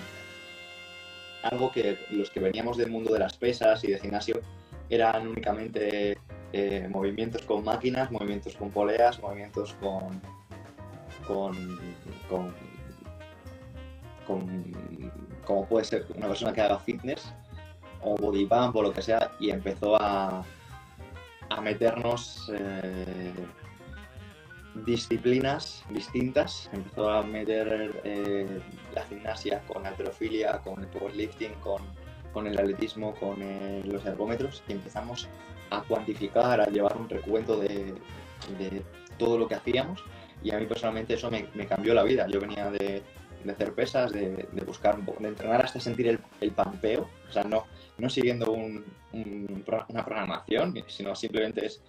[1.43, 4.41] algo que los que veníamos del mundo de las pesas y de gimnasio
[4.88, 6.17] eran únicamente
[6.55, 10.23] eh, movimientos con máquinas, movimientos con poleas, movimientos con,
[11.27, 11.79] con
[15.45, 17.31] como puede ser una persona que haga fitness
[18.02, 20.44] o body pump o lo que sea y empezó a,
[21.50, 23.32] a meternos eh,
[24.84, 28.61] disciplinas distintas, empezó a meter eh,
[28.94, 31.82] la gimnasia con la alterofilia, con el powerlifting, con,
[32.32, 35.28] con el atletismo, con eh, los ergómetros y empezamos
[35.70, 37.94] a cuantificar, a llevar un recuento de,
[38.58, 38.82] de,
[39.18, 40.04] todo lo que hacíamos.
[40.42, 42.26] Y a mí personalmente eso me, cambió la vida.
[42.28, 43.02] Yo venía de,
[43.44, 47.32] de hacer pesas, de, buscar un poco, de entrenar hasta sentir el, el pampeo, o
[47.32, 47.66] sea, no,
[47.98, 51.82] no siguiendo un, una programación, sino simplemente es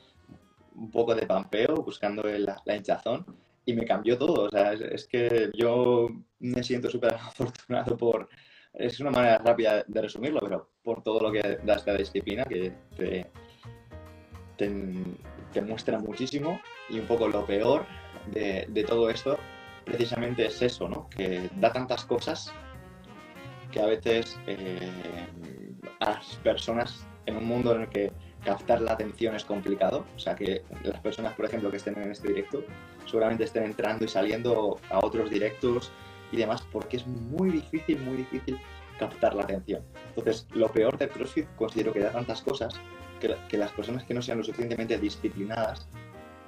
[0.75, 3.25] un poco de pampeo, buscando la, hinchazón,
[3.65, 8.29] y me cambió todo, o sea, es, que yo me siento súper afortunado por,
[8.73, 12.73] es una manera rápida de resumirlo, pero por todo lo que da esta disciplina que
[12.95, 13.29] te,
[14.57, 14.93] te,
[15.53, 17.85] te muestra muchísimo, y un poco lo peor
[18.31, 19.37] de, de todo esto
[19.85, 21.09] precisamente es eso, ¿no?
[21.09, 22.53] Que da tantas cosas
[23.71, 25.27] que a veces eh,
[25.99, 28.11] a las personas en un mundo en el que
[28.43, 32.11] captar la atención es complicado, o sea que las personas, por ejemplo, que estén en
[32.11, 32.63] este directo,
[33.05, 35.91] seguramente estén entrando y saliendo a otros directos
[36.31, 38.59] y demás, porque es muy difícil, muy difícil
[38.97, 39.81] captar la atención.
[40.09, 42.73] Entonces, lo peor del CrossFit considero que da tantas cosas
[43.19, 45.87] que, las personas que no sean lo suficientemente disciplinadas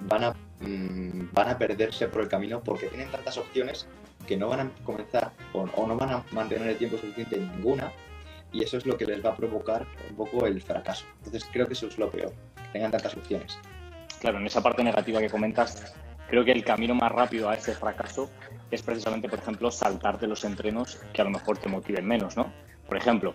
[0.02, 3.88] van a, mm, van a perderse por el camino porque tienen tantas opciones
[4.28, 7.92] que no van a comenzar o, no van a mantener el tiempo suficiente en ninguna
[8.52, 11.06] y eso es lo que les va a provocar un poco el fracaso.
[11.18, 13.58] Entonces creo que eso es lo peor, que tengan tantas opciones.
[14.20, 15.94] Claro, en esa parte negativa que comentas,
[16.28, 18.30] creo que el camino más rápido a ese fracaso
[18.70, 22.52] es precisamente, por ejemplo, saltarte los entrenos que a lo mejor te motiven menos, ¿no?
[22.88, 23.34] Por ejemplo,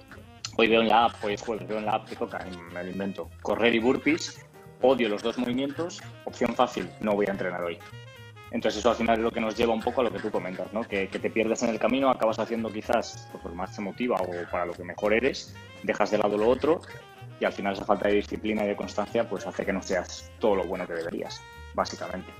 [0.56, 2.84] hoy veo en la app, hoy es jueves, veo en la app que toca, me
[2.84, 4.46] lo invento, correr y burpees,
[4.80, 7.78] odio los dos movimientos, opción fácil, no voy a entrenar hoy.
[8.50, 10.30] Entonces eso al final es lo que nos lleva un poco a lo que tú
[10.30, 10.82] comentas, ¿no?
[10.84, 14.66] que, te pierdes en el camino, acabas haciendo quizás pues, lo más te o para
[14.66, 16.80] lo que mejor eres, dejas de lado lo otro
[17.40, 20.30] y al final esa falta de disciplina y de constancia pues hace que no seas
[20.38, 21.42] todo lo bueno que deberías,
[21.74, 22.32] básicamente.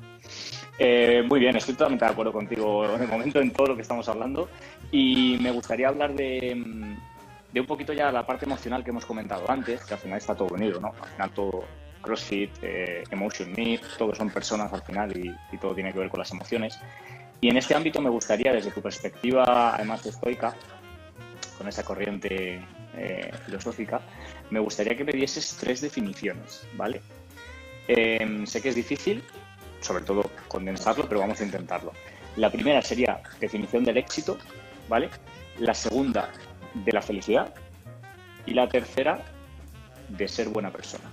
[0.79, 3.83] Eh, muy bien, estoy totalmente de acuerdo contigo en el momento en todo lo que
[3.83, 4.49] estamos hablando
[4.93, 6.97] y me gustaría hablar de,
[7.53, 10.35] de un poquito ya la parte emocional que hemos comentado antes, que al final está
[10.35, 10.93] todo unido, ¿no?
[11.01, 11.65] Al final todo,
[12.07, 16.21] CrossFit, eh, Emotion Me, todos son personas al final y, todo tiene que ver con
[16.21, 16.79] las emociones.
[17.41, 20.55] Y en este ámbito me gustaría, desde tu perspectiva, además estoica,
[21.59, 22.61] con esa corriente
[22.97, 24.01] eh, filosófica,
[24.51, 27.03] me gustaría que me dieses tres definiciones, ¿vale?
[27.89, 29.23] Em, sé que es difícil,
[29.81, 31.93] sobre todo condensarlo, pero vamos a intentarlo.
[32.37, 34.39] La primera sería definición del éxito,
[34.89, 35.11] ¿vale?
[35.59, 36.31] La segunda,
[36.75, 37.55] de la felicidad.
[38.45, 39.25] Y la tercera,
[40.09, 41.05] de ser buena persona.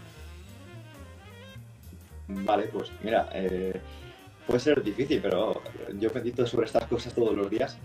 [2.28, 3.80] Vale, pues mira, eh,
[4.48, 5.62] puede ser difícil, pero
[6.00, 7.78] yo medito sobre estas cosas todos los días.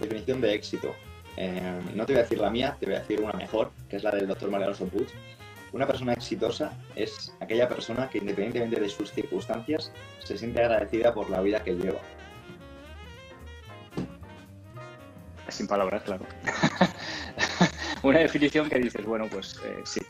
[0.00, 0.94] Definición de éxito.
[1.36, 3.96] Eh, no te voy a decir la mía, te voy a decir una mejor, que
[3.96, 5.08] es la del doctor Mariano Puig.
[5.72, 9.92] Una persona exitosa es aquella persona que independientemente de sus circunstancias
[10.24, 12.00] se siente agradecida por la vida que lleva.
[15.48, 16.24] Sin palabras, claro.
[18.02, 20.00] una definición que dices, bueno, pues eh, sí,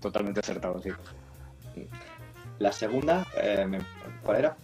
[0.00, 0.90] totalmente acertado, sí.
[2.58, 3.66] La segunda, eh,
[4.22, 4.56] ¿cuál era?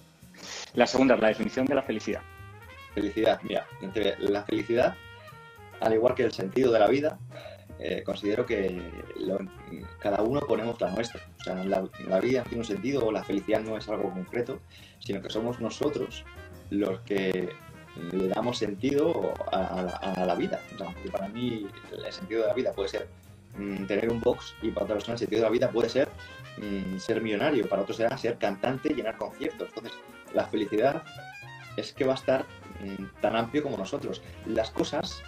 [0.75, 2.23] La segunda es la definición de la felicidad.
[2.95, 3.67] Felicidad, mira,
[4.19, 4.95] la felicidad,
[5.81, 7.19] al igual que el sentido de la vida,
[7.79, 8.81] eh, considero que
[9.99, 11.21] cada uno ponemos la nuestra.
[11.41, 14.61] O sea, la, vida tiene un sentido, o la felicidad no es algo concreto,
[15.01, 16.25] sino que somos nosotros
[16.71, 17.51] los que
[18.13, 20.61] le damos sentido a, la, vida.
[20.75, 23.09] O sea, para mí el sentido de la vida puede ser
[23.57, 26.09] mm, tener un box y para otra persona el sentido de la vida puede ser
[26.57, 29.69] Mm, ser millonario, para otros será ser cantante y llenar conciertos.
[29.69, 29.93] Entonces,
[30.33, 31.03] la felicidad
[31.77, 32.47] es que va a estar
[32.81, 34.23] mm, tan amplio como nosotros.
[34.47, 35.23] Las cosas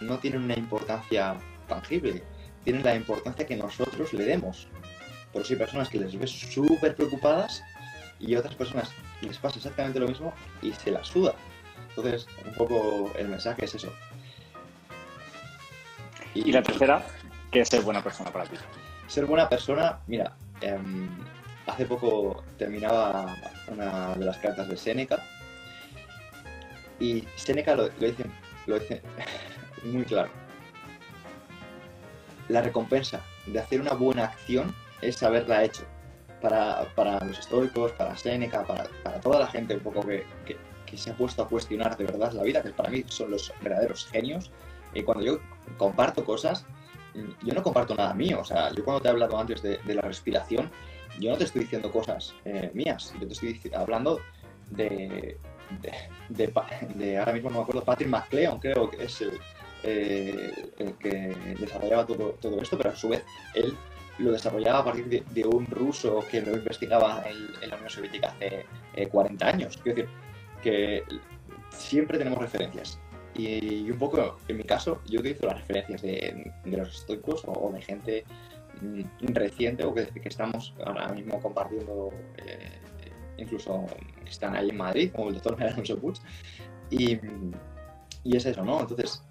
[0.00, 1.36] no tienen una importancia
[1.68, 2.22] tangible,
[2.64, 4.68] tienen la importancia que nosotros le demos.
[5.32, 7.62] Por eso hay personas que les ves súper preocupadas
[8.18, 11.34] y otras personas les pasa exactamente lo mismo y se la suda.
[11.90, 13.92] Entonces, un poco el mensaje es eso.
[16.34, 17.04] Y, la tercera,
[17.50, 18.56] que ser buena persona para ti.
[19.10, 21.08] Ser buena persona, mira, em,
[21.66, 23.34] hace poco terminaba
[23.66, 25.20] una de las cartas de Seneca
[27.00, 28.24] y Seneca lo, dice,
[28.68, 29.02] lo dice
[29.82, 30.30] muy claro.
[32.48, 35.82] La recompensa de hacer una buena acción es haberla hecho.
[36.40, 36.86] Para,
[37.24, 40.24] los estoicos, para Seneca, para, toda la gente un poco que,
[40.86, 43.52] que, se ha puesto a cuestionar de verdad la vida, que para mí son los
[43.60, 44.52] verdaderos genios.
[44.94, 45.40] Y cuando yo
[45.78, 46.64] comparto cosas,
[47.14, 48.40] yo no comparto nada mío.
[48.40, 50.70] O sea, yo cuando te he hablado antes de, la respiración,
[51.18, 53.12] yo no te estoy diciendo cosas eh, mías.
[53.20, 54.20] Yo te estoy hablando
[54.70, 55.36] de,
[56.28, 59.38] de, ahora mismo no me acuerdo, Patrick McLeod, creo que es el,
[59.82, 63.76] eh, el que desarrollaba todo, todo, esto, pero a su vez él
[64.18, 68.66] lo desarrollaba a partir de, un ruso que lo investigaba en, la Unión Soviética hace
[69.08, 69.78] 40 eh, años.
[69.82, 70.10] Quiero decir
[70.62, 71.04] que
[71.70, 73.00] siempre tenemos referencias.
[73.34, 77.80] Y, un poco, en mi caso, yo utilizo las referencias de, los estoicos o, de
[77.80, 78.24] gente
[78.80, 82.78] mm, reciente o que, estamos ahora mismo compartiendo, eh,
[83.38, 83.86] incluso
[84.24, 86.16] que están ahí en Madrid, como el doctor Alonso Puig.
[86.90, 87.18] Y,
[88.24, 88.80] y es eso, ¿no?
[88.80, 89.22] Entonces,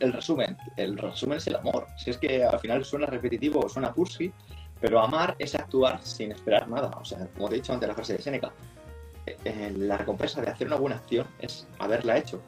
[0.00, 1.86] el resumen, el resumen es el amor.
[1.96, 4.32] Si es que al final suena repetitivo, suena cursi,
[4.80, 6.90] pero amar es actuar sin esperar nada.
[7.00, 8.52] O sea, como te he dicho antes la frase de Seneca,
[9.26, 12.40] eh, eh, la recompensa de hacer una buena acción es haberla hecho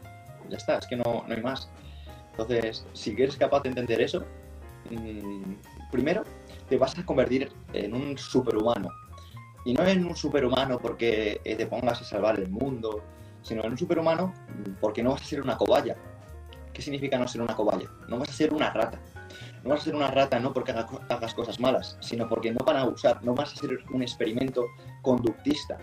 [0.48, 1.68] ya está, es que no, hay más.
[2.32, 4.24] Entonces, si eres capaz de entender eso,
[4.90, 5.54] mm,
[5.90, 6.24] primero
[6.68, 8.88] te vas a convertir en un superhumano.
[9.64, 13.02] Y no en un superhumano porque eh, te pongas a salvar el mundo,
[13.42, 14.32] sino en un superhumano
[14.80, 15.96] porque no vas a ser una cobaya.
[16.72, 17.88] ¿Qué significa no ser una cobaya?
[18.08, 18.98] No vas a ser una rata.
[19.62, 22.76] No vas a ser una rata no porque hagas cosas malas, sino porque no van
[22.76, 24.66] a usar, no vas a ser un experimento
[25.02, 25.78] conductista,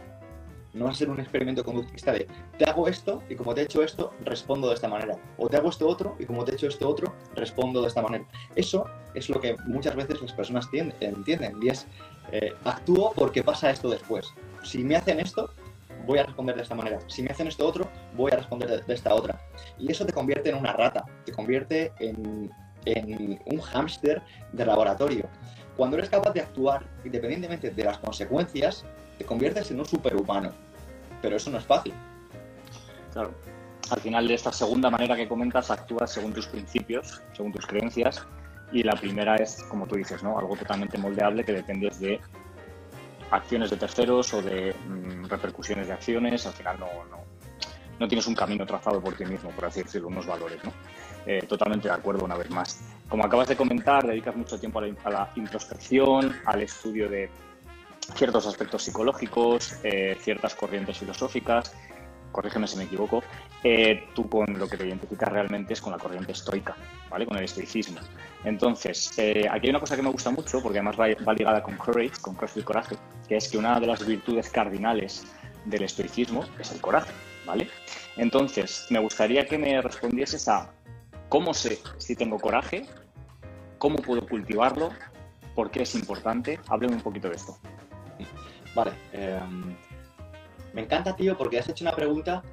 [0.73, 2.27] no va a ser un experimento conductista de
[2.58, 5.17] te hago esto y como te he hecho esto, respondo de esta manera.
[5.38, 8.01] O te hago esto otro y como te he hecho esto otro, respondo de esta
[8.01, 8.25] manera.
[8.55, 11.88] Eso es lo que muchas veces las personas entienden y es
[12.32, 14.34] eh, actúo porque pasa esto después.
[14.63, 15.51] Si me hacen esto,
[16.05, 16.99] voy a responder de esta manera.
[17.08, 19.39] Si me hacen esto otro, voy a responder de, esta otra.
[19.79, 22.51] Y eso te convierte en una rata, te convierte en,
[22.86, 24.21] en un hámster
[24.53, 25.27] de laboratorio.
[25.75, 28.86] Cuando eres capaz de actuar independientemente de las consecuencias,
[29.19, 30.51] te conviertes en un superhumano.
[31.21, 31.93] Pero eso no es fácil.
[33.13, 33.32] Claro.
[33.91, 38.25] Al final de esta segunda manera que comentas, actúas según tus principios, según tus creencias,
[38.71, 40.38] Y la primera es, como tú dices, ¿no?
[40.38, 42.19] algo totalmente moldeable que depende de
[43.32, 46.45] acciones de terceros o de mm, repercusiones de acciones.
[46.45, 46.88] Al final no,
[47.99, 50.63] no, tienes un camino trazado por ti mismo, por así decirlo, unos valores.
[50.63, 50.71] ¿no?
[51.25, 52.79] Eh, totalmente de acuerdo una vez más.
[53.10, 57.27] Como acabas de comentar, dedicas mucho tiempo a la introspección, al estudio de
[58.15, 61.74] ciertos aspectos psicológicos, eh, ciertas corrientes filosóficas
[62.32, 63.24] corrígeme si me equivoco,
[63.63, 66.76] eh, tú con lo que te identificas realmente es con la corriente estoica,
[67.10, 67.26] ¿vale?
[67.26, 68.00] Con el estoicismo.
[68.43, 71.76] Entonces, eh, aquí hay una cosa que me gusta mucho, porque además va, ligada con
[71.78, 72.95] courage, con courage y coraje,
[73.28, 75.26] que es que una de las virtudes cardinales
[75.65, 77.12] del estoicismo es el coraje,
[77.45, 77.69] ¿vale?
[78.17, 80.72] Entonces, me gustaría que me respondieses a
[81.28, 82.86] cómo sé si tengo coraje,
[83.78, 84.91] cómo puedo cultivarlo,
[85.56, 86.60] por qué es importante.
[86.67, 87.58] Hábleme un poquito de esto.
[88.80, 88.92] Vale.
[89.13, 89.39] Eh
[90.74, 92.44] me encanta, tío, porque has hecho una pregunta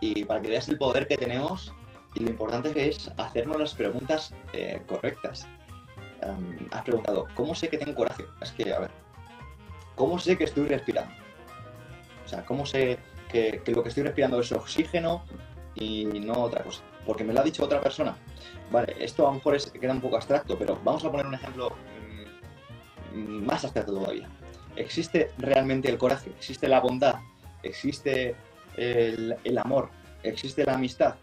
[0.00, 1.72] y para que veas el poder que tenemos
[2.14, 5.46] y lo importante que es hacernos las preguntas eh, correctas.
[6.70, 8.24] has preguntado, ¿cómo sé que tengo coraje?
[8.40, 8.90] Es que, a ver,
[9.94, 11.12] ¿cómo sé que estoy respirando?
[12.24, 15.24] O sea, ¿cómo sé que, lo que estoy respirando es oxígeno
[15.74, 16.82] y no otra cosa?
[17.06, 18.16] Porque me lo ha dicho otra persona.
[18.70, 21.72] Vale, esto a lo mejor queda un poco abstracto, pero vamos a poner un ejemplo
[23.14, 24.28] mm, más abstracto todavía
[24.76, 27.16] existe realmente el coraje, existe la bondad,
[27.62, 28.34] existe
[28.76, 29.90] el, amor,
[30.22, 31.16] existe la amistad.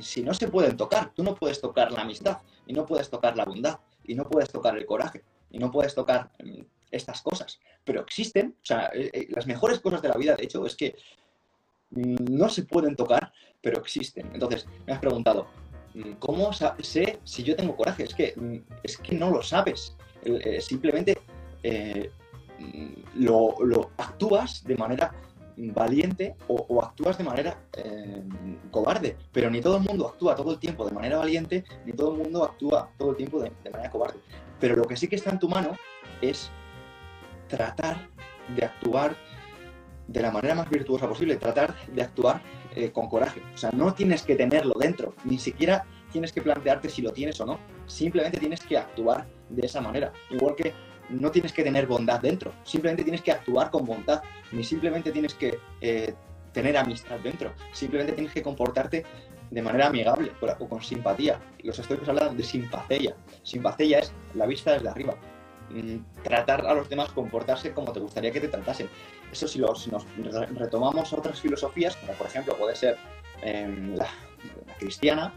[0.00, 3.36] si, no se pueden tocar, tú no puedes tocar la amistad, y no puedes tocar
[3.36, 7.58] la bondad, y no puedes tocar el coraje, y no puedes tocar mm, estas cosas.
[7.84, 10.76] Pero existen, o sea, eh, eh, las mejores cosas de la vida, de hecho, es
[10.76, 10.96] que
[11.90, 14.30] mm, no se pueden tocar, pero existen.
[14.32, 15.48] Entonces, me has preguntado,
[15.94, 18.04] mm, ¿cómo sé si yo tengo coraje?
[18.04, 19.96] Es que, es que no lo sabes.
[20.22, 21.18] Eh, simplemente
[23.14, 25.12] lo, actúas de manera
[25.56, 28.22] valiente o, actúas de manera eh,
[28.70, 29.16] cobarde.
[29.32, 32.18] Pero ni todo el mundo actúa todo el tiempo de manera valiente, ni todo el
[32.18, 34.18] mundo actúa todo el tiempo de, manera cobarde.
[34.58, 35.72] Pero lo que sí que está en tu mano
[36.20, 36.50] es
[37.48, 38.08] tratar
[38.54, 39.16] de actuar
[40.06, 42.42] de la manera más virtuosa posible, tratar de actuar
[42.74, 43.42] eh, con coraje.
[43.54, 47.40] O sea, no tienes que tenerlo dentro, ni siquiera tienes que plantearte si lo tienes
[47.40, 47.60] o no.
[47.86, 50.12] Simplemente tienes que actuar de esa manera.
[50.30, 50.72] Igual que
[51.10, 55.34] no tienes que tener bondad dentro, simplemente tienes que actuar con bondad, ni simplemente tienes
[55.34, 56.14] que eh,
[56.52, 59.04] tener amistad dentro, simplemente tienes que comportarte
[59.50, 61.40] de manera amigable o con simpatía.
[61.62, 63.16] Los estoicos hablan de simpatía.
[63.42, 65.16] Simpatía es la vista desde arriba.
[65.70, 68.88] Mm, tratar a los demás, comportarse como te gustaría que te tratasen.
[69.32, 70.04] Eso si, los, nos
[70.54, 72.96] retomamos a otras filosofías, como por ejemplo puede ser
[73.42, 74.08] em, la,
[74.78, 75.32] cristiana,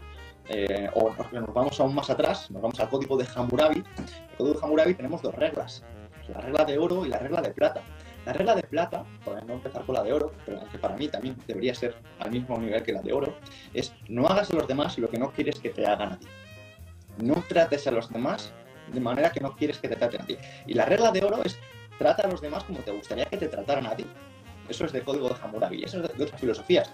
[0.48, 3.78] eh, o nos vamos aún más atrás, nos vamos al código de Hammurabi.
[3.78, 5.82] En el código de Hammurabi tenemos dos reglas,
[6.28, 7.82] la regla de oro y la regla de plata.
[8.26, 11.08] La regla de plata, para no empezar con la de oro, pero aunque para mí
[11.08, 13.36] también debería ser al mismo nivel que la de oro,
[13.74, 16.26] es no hagas a los demás lo que no quieres que te hagan a ti.
[17.18, 18.52] No trates a los demás
[18.92, 20.38] de manera que no quieres que te traten a ti.
[20.66, 21.58] Y la regla de oro es
[21.98, 24.06] trata a los demás como te gustaría que te trataran a ti.
[24.68, 26.90] Eso es del código de Hammurabi, eso es de otras filosofías.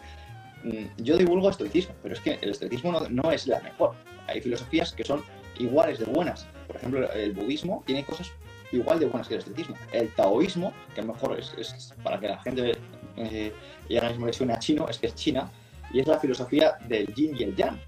[0.64, 3.94] Mm, yo divulgo estoicismo, pero es que el estoicismo no, es la mejor.
[4.26, 5.22] Hay filosofías que son
[5.58, 6.46] iguales de buenas.
[6.66, 8.30] Por ejemplo, el budismo tiene cosas
[8.72, 9.76] igual de buenas que el estoicismo.
[9.92, 12.78] El taoísmo, que a lo mejor es, para que la gente
[13.16, 13.52] eh,
[13.88, 15.50] y ahora mismo le suene a chino, es que es China,
[15.92, 17.78] y es la filosofía del yin y el yang.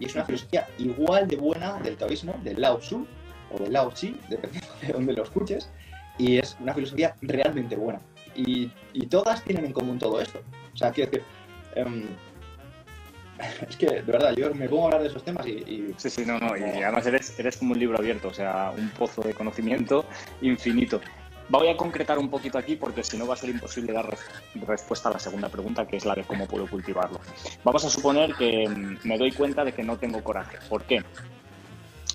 [0.00, 3.06] Y es una filosofía igual de buena del taoísmo, del Lao Tzu
[3.52, 5.70] o del Lao Tzu, dependiendo de dónde lo escuches,
[6.18, 8.00] y es una filosofía realmente buena.
[8.34, 10.40] Y, y todas tienen en común todo esto.
[10.72, 11.24] O sea, quiero decir,
[11.74, 12.08] Em,
[13.68, 15.92] es que, de verdad, yo me pongo a hablar de esos temas y...
[15.96, 18.90] Sí, sí, no, no, y además eres, eres como un libro abierto, o sea, un
[18.90, 20.04] pozo de conocimiento
[20.40, 21.00] infinito.
[21.48, 24.16] Voy a concretar un poquito aquí porque si no va a ser imposible dar
[24.66, 27.20] respuesta a la segunda pregunta, que es la de cómo puedo cultivarlo.
[27.62, 30.58] Vamos a suponer que em, me doy cuenta de que no tengo coraje.
[30.68, 31.02] ¿Por qué?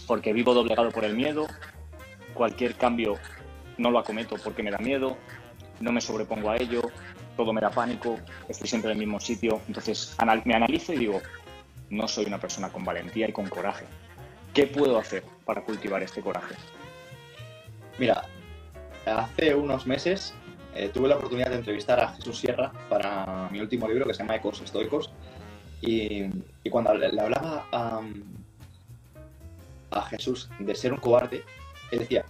[0.08, 1.45] Porque vivo doblegado por el miedo,
[2.34, 3.19] cualquier cambio
[3.78, 5.17] no lo acometo porque me da miedo,
[5.80, 6.82] no me sobrepongo a ello,
[7.39, 9.62] todo me da pánico, estoy siempre en el mismo sitio.
[9.65, 11.21] Entonces me analizo y digo,
[11.89, 13.85] no soy una persona con valentía y con coraje.
[14.54, 16.56] ¿Qué puedo hacer para cultivar este coraje?
[17.98, 18.25] Mira,
[19.06, 20.33] hace unos meses
[20.75, 24.19] eh, tuve la oportunidad de entrevistar a Jesús Sierra para mi último libro que se
[24.19, 25.10] llama Ecos Estoicos.
[25.79, 26.25] Y,
[26.69, 28.02] cuando le, hablaba a,
[29.92, 31.46] a Jesús de ser un cobarde,
[31.92, 32.25] él decía,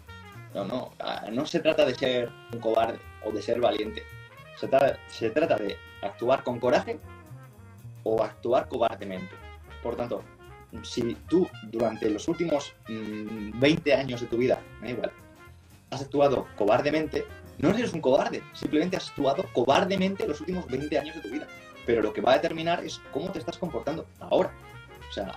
[0.54, 0.92] no, no,
[1.32, 4.04] no se trata de ser un cobarde o de ser valiente,
[5.08, 7.00] se, trata de actuar con coraje
[8.04, 9.34] o actuar cobardemente.
[9.82, 10.24] Por tanto,
[10.84, 15.12] si tú durante los últimos 20 mm, años de tu vida, da igual,
[15.92, 17.26] has actuado cobardemente,
[17.58, 21.48] no eres un cobarde, simplemente has actuado cobardemente los últimos 20 años de tu vida.
[21.86, 24.52] Pero lo que va a determinar es cómo te estás comportando ahora.
[25.10, 25.32] O sea,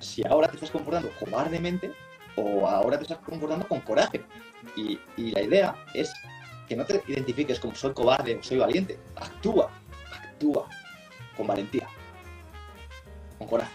[0.00, 1.92] si ahora te estás comportando cobardemente
[2.36, 4.24] o ahora te estás comportando con coraje.
[4.76, 6.12] Y, y la idea es
[6.68, 8.98] que no te identifiques como soy cobarde o soy valiente.
[9.16, 9.70] Actúa,
[10.12, 10.68] actúa
[11.36, 11.88] con valentía,
[13.38, 13.72] con coraje.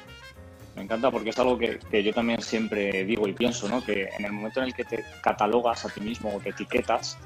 [0.76, 3.84] Me encanta porque es algo que, yo también siempre digo y pienso, ¿no?
[3.84, 7.18] Que en el momento en el que te catalogas a ti mismo o te etiquetas,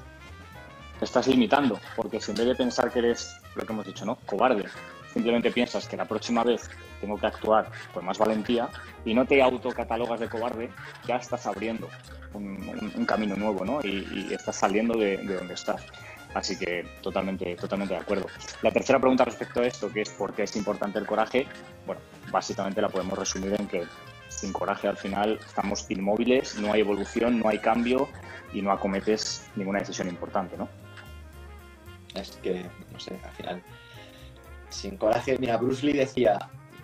[1.00, 4.06] te estás limitando, porque si en vez de pensar que eres, lo que hemos dicho,
[4.06, 4.18] ¿no?
[4.26, 4.66] Cobarde,
[5.14, 8.70] simplemente piensas que la próxima vez tengo que actuar con más valentía
[9.06, 10.70] y no te autocatalogas de cobarde,
[11.08, 11.88] ya estás abriendo
[12.34, 13.80] un, camino nuevo, ¿no?
[13.84, 15.84] Y, estás saliendo de, de, donde estás.
[16.34, 18.28] Así que totalmente, totalmente de acuerdo.
[18.62, 21.48] La tercera pregunta respecto a esto, que es por qué es importante el coraje,
[21.86, 22.02] bueno,
[22.32, 23.84] básicamente la podemos resumir en que
[24.30, 28.08] sin coraje al final estamos inmóviles, no hay evolución, no hay cambio
[28.54, 30.70] y no acometes ninguna decisión importante, ¿no?
[32.14, 33.64] Es que, no sé, al final,
[34.70, 36.38] sin coraje, mira, Bruce Lee decía,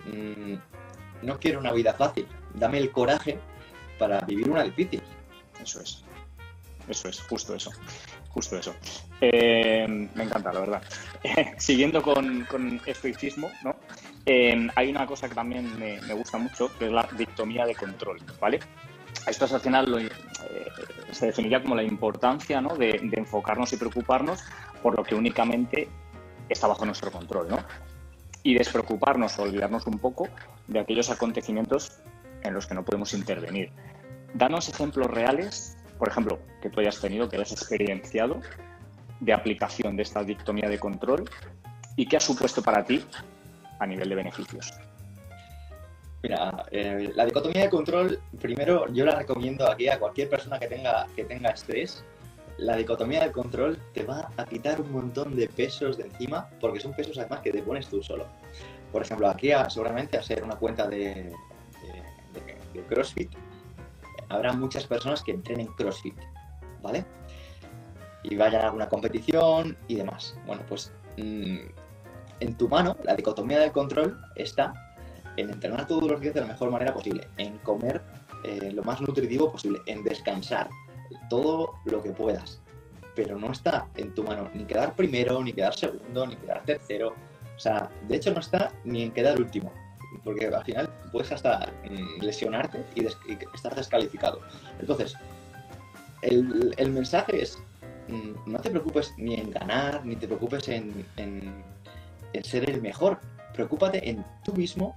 [0.06, 0.54] mmm,
[1.22, 3.38] no quiero una vida fácil, dame el coraje
[3.98, 5.02] para vivir una difícil.
[5.62, 6.04] Eso es,
[6.88, 7.70] eso es, justo eso,
[8.28, 8.74] justo eso.
[9.20, 10.82] Eh, me encanta, la verdad.
[11.58, 13.76] Siguiendo con, estoicismo, ¿no?
[14.26, 18.20] Eh, hay una cosa que también me, gusta mucho, que es la dictomía de control,
[18.40, 18.60] ¿vale?
[19.26, 20.10] Esto es al final eh,
[21.12, 22.76] se definiría como la importancia ¿no?
[22.76, 24.42] de, de, enfocarnos y preocuparnos
[24.82, 25.88] por lo que únicamente
[26.48, 27.58] está bajo nuestro control, ¿no?
[28.42, 30.28] Y despreocuparnos o olvidarnos un poco
[30.66, 32.00] de aquellos acontecimientos
[32.42, 33.70] en los que no podemos intervenir.
[34.34, 38.40] Danos ejemplos reales, por ejemplo, que tú hayas tenido, que hayas experienciado,
[39.20, 41.28] de aplicación de esta dictomía de control
[41.96, 43.04] y qué ha supuesto para ti
[43.78, 44.72] a nivel de beneficios.
[46.22, 50.66] Mira, eh, la dicotomía de control, primero yo la recomiendo aquí a cualquier persona que
[50.66, 52.02] tenga, que tenga estrés.
[52.56, 56.80] La dicotomía de control te va a quitar un montón de pesos de encima, porque
[56.80, 58.26] son pesos además que te pones tú solo.
[58.90, 61.30] Por ejemplo, aquí a, seguramente a ser una cuenta de,
[62.88, 63.30] CrossFit,
[64.34, 66.16] habrá muchas personas que entrenen CrossFit,
[66.82, 67.04] ¿vale?
[68.22, 70.36] Y vayan a alguna competición y demás.
[70.46, 71.58] Bueno, pues mmm,
[72.40, 74.72] en tu mano, la dicotomía del control está
[75.36, 78.02] en entrenar todos los días de la mejor manera posible, en comer
[78.44, 80.68] eh, lo más nutritivo posible, en descansar
[81.28, 82.60] todo lo que puedas.
[83.14, 87.14] Pero no está en tu mano ni quedar primero, ni quedar segundo, ni quedar tercero.
[87.56, 89.72] O sea, de hecho no está ni en quedar último.
[90.22, 93.16] Porque al final puedes hasta mm, lesionarte y, des
[93.54, 94.40] estar descalificado.
[94.78, 95.16] Entonces,
[96.22, 97.58] el, el mensaje es,
[98.08, 101.64] mm, no te preocupes ni en ganar, ni te preocupes en, en,
[102.32, 103.18] en ser el mejor.
[103.54, 104.96] Preocúpate en tú mismo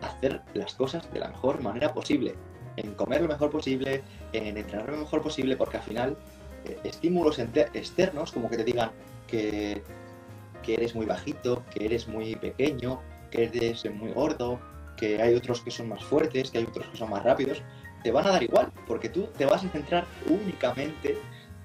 [0.00, 2.34] hacer las cosas de la mejor manera posible,
[2.76, 4.02] en comer lo mejor posible,
[4.32, 6.16] en entrenar lo mejor posible, porque al final
[6.64, 8.90] eh, estímulos externos, como que te digan
[9.26, 9.82] que,
[10.62, 13.00] que, eres muy bajito, que eres muy pequeño,
[13.34, 14.60] que eres muy gordo,
[14.96, 17.62] que hay otros que son más fuertes, que hay otros que son más rápidos,
[18.02, 21.18] te van a dar igual, porque tú te vas a centrar únicamente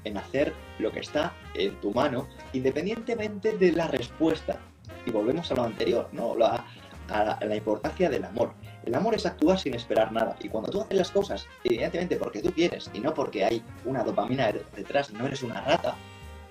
[0.03, 4.59] en hacer lo que está en tu mano, independientemente de la respuesta.
[5.05, 6.35] Y volvemos a lo anterior, ¿no?
[6.35, 6.65] La,
[7.09, 8.53] a la, a la, importancia del amor.
[8.85, 10.35] El amor es actuar sin esperar nada.
[10.39, 14.03] Y cuando tú haces las cosas, evidentemente porque tú quieres y no porque hay una
[14.03, 15.95] dopamina detrás no eres una rata,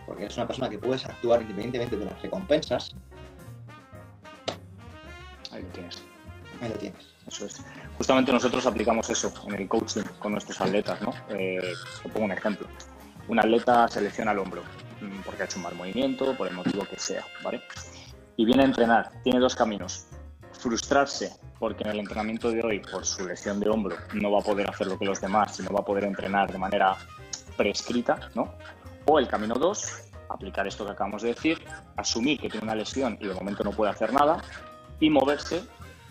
[0.07, 2.95] porque eres una persona que puedes actuar independientemente de las recompensas.
[5.53, 6.03] Ahí lo tienes.
[6.61, 7.07] Ahí lo tienes.
[7.27, 7.63] Eso es.
[7.97, 11.13] Justamente nosotros aplicamos eso en el coaching con nuestros atletas, ¿no?
[11.29, 11.61] Eh,
[12.03, 12.67] te pongo un ejemplo.
[13.29, 14.63] Un atleta selecciona el hombro
[15.01, 17.63] mm, porque ha hecho un mal movimiento, por el motivo que sea, ¿vale?
[18.37, 19.11] Y viene a entrenar.
[19.23, 20.07] Tiene dos caminos
[20.53, 24.43] frustrarse porque en el entrenamiento de hoy, por su lesión de hombro, no va a
[24.43, 26.97] poder hacer lo que los demás y no va a poder entrenar de manera
[27.57, 28.55] prescrita, ¿no?
[29.07, 31.59] O el camino 2, aplicar esto que acabamos de decir,
[31.97, 34.43] asumir que tiene una lesión y de momento no puede hacer nada
[35.01, 35.63] y moverse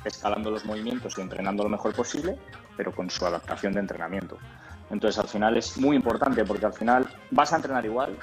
[0.05, 2.37] escalando los movimientos y entrenando lo mejor posible,
[2.75, 4.37] pero con su adaptación de entrenamiento.
[4.89, 8.17] Entonces, al final es muy importante porque al final vas a entrenar igual,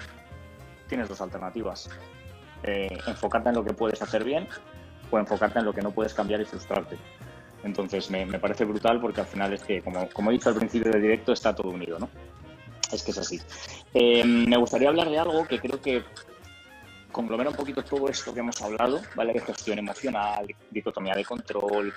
[0.88, 1.90] tienes dos alternativas.
[2.62, 4.48] Eh, enfocarte en lo que puedes hacer bien
[5.10, 6.96] o enfocarte en lo que no puedes cambiar y frustrarte.
[7.62, 10.54] Entonces me, me parece brutal porque al final es que, como, como, he dicho al
[10.54, 12.08] principio del directo, está todo unido, ¿no?
[12.92, 13.40] Es que es así.
[13.92, 16.04] Eh, me gustaría hablar de algo que creo que
[17.14, 19.38] conglomera un poquito todo esto que hemos hablado, ¿vale?
[19.38, 21.94] Gestión emocional, dicotomía de control,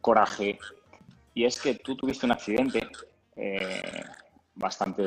[0.00, 0.58] coraje.
[1.34, 2.88] Y es que tú tuviste un accidente
[3.36, 4.02] eh,
[4.54, 5.02] bastante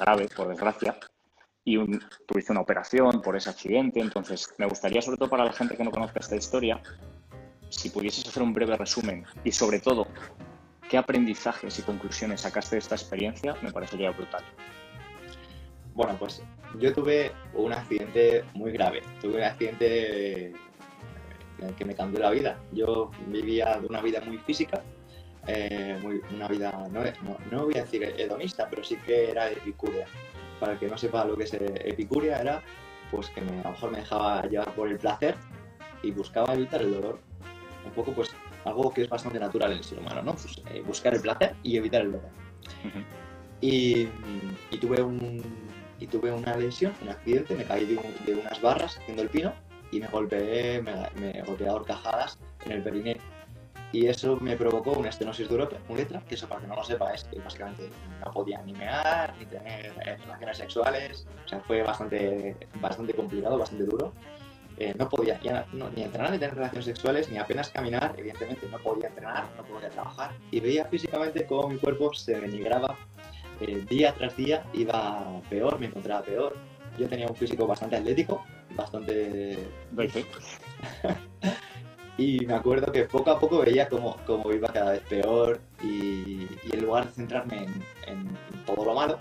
[0.00, 0.98] grave, por desgracia,
[1.64, 4.00] y un, tuviste una operación por ese accidente.
[4.00, 6.82] Entonces, me gustaría, sobre todo para la gente que no conozca esta historia,
[7.68, 10.08] si pudieses hacer un breve resumen y, sobre todo,
[10.88, 14.44] qué aprendizajes y conclusiones sacaste de esta experiencia, me parecería brutal.
[16.00, 16.42] Bueno, pues
[16.78, 19.02] yo tuve un accidente muy grave.
[19.20, 20.54] Tuve un accidente en
[21.68, 22.58] el que me cambió la vida.
[22.72, 24.82] Yo vivía de una vida muy física,
[25.46, 29.50] eh, muy, una vida, no, no, no voy a decir hedonista, pero sí que era
[29.50, 30.06] epicúrea.
[30.58, 32.62] Para el que no sepa lo que es epicuria, era
[33.10, 35.34] pues que me- a lo mejor me dejaba llevar por el placer
[36.02, 37.20] y buscaba evitar el dolor.
[37.84, 38.34] Un poco pues
[38.64, 40.32] algo que es bastante natural en el ser humano, ¿no?
[40.32, 42.30] Pues, eh, buscar el placer y evitar el dolor.
[43.62, 44.06] Y
[44.80, 45.69] tuve un,
[46.00, 49.28] y tuve una lesión, un accidente, me caí de, un- de unas barras haciendo el
[49.28, 49.52] pino
[49.92, 53.16] y me golpeé, me, me golpeé a horcajadas en el perineo.
[53.92, 56.84] Y eso me provocó una estenosis de uretra, uretra, que eso para que no lo
[56.84, 57.90] sepa es que básicamente
[58.24, 63.58] no podía ni mear, ni tener eh, relaciones sexuales, o sea, fue bastante, bastante complicado,
[63.58, 64.12] bastante duro.
[64.76, 68.66] Eh, no podía ya no- ni entrenar ni tener relaciones sexuales, ni apenas caminar, evidentemente
[68.68, 70.30] no podía entrenar, no podía trabajar.
[70.52, 72.96] Y veía físicamente cómo mi cuerpo se denigraba
[73.60, 76.56] eh, día tras día, iba peor, me encontraba peor.
[76.98, 78.44] Yo tenía un físico bastante atlético,
[78.76, 79.58] bastante
[80.08, 80.24] fe.
[82.18, 86.42] y me acuerdo que poco a poco veía cómo, cómo iba cada vez peor y,
[86.64, 87.74] y en lugar de centrarme en,
[88.06, 88.28] en
[88.66, 89.18] todo lo malo,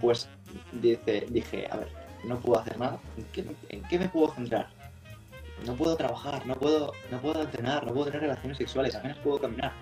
[0.00, 0.28] pues
[0.72, 1.88] dice, dije, a ver,
[2.24, 4.68] no puedo hacer nada, ¿en qué, me- en qué me puedo centrar?
[5.66, 9.40] No puedo trabajar, no puedo, no puedo entrenar, no puedo tener relaciones sexuales, apenas puedo
[9.40, 9.72] caminar.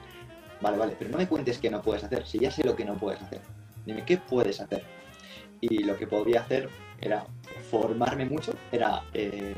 [0.61, 2.85] Vale, vale, pero no me cuentes qué no puedes hacer, si ya sé lo que
[2.85, 3.41] no puedes hacer.
[3.87, 4.83] Dime, ¿qué puedes hacer?
[5.61, 6.69] Y lo que podía hacer
[7.01, 7.25] era
[7.71, 9.55] formarme mucho, era eh,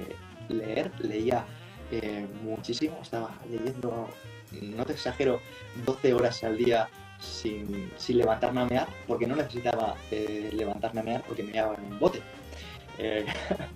[0.49, 1.45] leer, leía
[1.91, 4.09] eh, muchísimo, estaba leyendo,
[4.53, 5.41] no te exagero,
[5.87, 11.05] 12 horas al día sin, sin levantarme a mear, porque no necesitaba eh, levantarme a
[11.05, 12.21] mear porque me meaba en un bote.
[12.99, 13.25] Eh,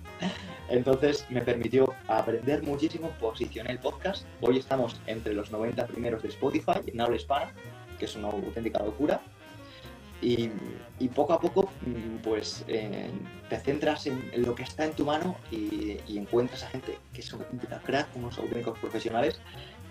[0.69, 6.29] entonces me permitió aprender muchísimo, posicioné el podcast, hoy estamos entre los 90 primeros de
[6.29, 7.51] Spotify en habla hispana,
[7.97, 9.21] que es una auténtica locura.
[10.23, 10.49] Y,
[11.09, 13.09] poco a poco, mm, pues eh,
[13.49, 17.43] te centras en, lo que está en tu mano y, encuentras a gente que son
[17.85, 19.41] crack, unos auténticos profesionales,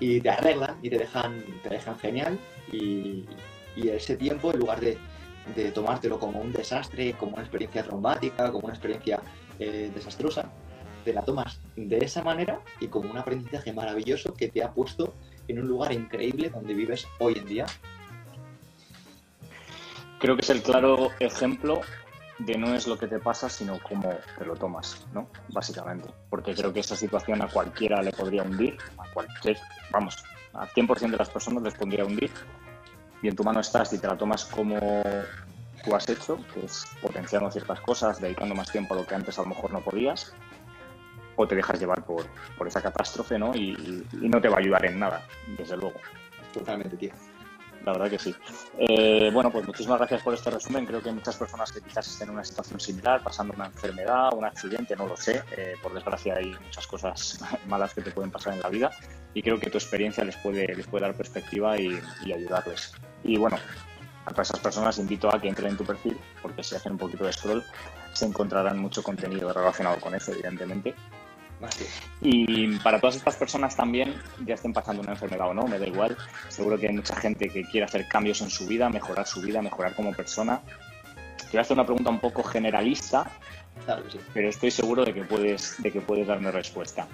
[0.01, 2.39] y te arreglan y te dejan, te dejan genial.
[2.73, 3.27] Y,
[3.77, 4.99] ese tiempo, en lugar de,
[5.55, 9.21] de tomártelo como un desastre, como una experiencia traumática, como una experiencia
[9.59, 10.51] eh, desastrosa,
[11.05, 15.15] te la tomas de esa manera y como un aprendizaje maravilloso que te ha puesto
[15.49, 17.67] en un lugar increíble donde vives hoy en día
[20.23, 21.81] Creo que es el claro ejemplo
[22.39, 25.27] de no es lo que te pasa, sino cómo te lo tomas, ¿no?
[25.49, 26.11] Básicamente.
[26.31, 29.59] Porque creo que esa situación a cualquiera le podría hundir, a cualquier,
[29.91, 32.31] vamos, al 100% de las personas les podría hundir.
[33.21, 34.79] Y en tu mano estás y te la tomas como
[35.85, 39.37] tú has hecho, que es potenciando ciertas cosas, dedicando más tiempo a lo que antes
[39.41, 40.33] a lo mejor no podías,
[41.35, 43.57] o te dejas llevar por, por esa catástrofe, ¿no?
[43.57, 45.27] Y, y no te va a ayudar en nada,
[45.59, 45.99] desde luego.
[46.53, 47.13] totalmente, tío.
[47.85, 48.35] La verdad que sí.
[48.79, 50.87] Eh, bueno, pues muchísimas gracias por este resumen.
[50.87, 54.33] Creo que hay muchas personas que quizás estén en una situación similar, pasando una enfermedad,
[54.35, 55.43] un accidente, no lo sé.
[55.57, 58.91] Eh, por desgracia hay muchas cosas malas que te pueden pasar en la vida
[59.35, 62.93] y creo que tu experiencia les puede, les puede dar perspectiva y, y ayudarles.
[63.25, 63.59] Y bueno,
[64.27, 66.99] a todas esas personas invito a que entren en tu perfil, porque si hacen un
[66.99, 67.65] poquito de scroll
[68.13, 70.95] se encontrarán mucho contenido relacionado con eso, evidentemente.
[72.21, 75.87] Y para todas estas personas también, ya estén pasando una enfermedad o no, me da
[75.87, 76.17] igual.
[76.49, 79.63] Seguro que hay mucha gente que quiere hacer cambios en su vida, mejorar su vida,
[79.63, 80.63] mejorar como persona.
[81.55, 83.31] A hacer una pregunta un poco generalista,
[83.85, 84.21] Claro que sí.
[84.33, 87.07] pero estoy seguro de que puedes, de que puedes darme respuesta.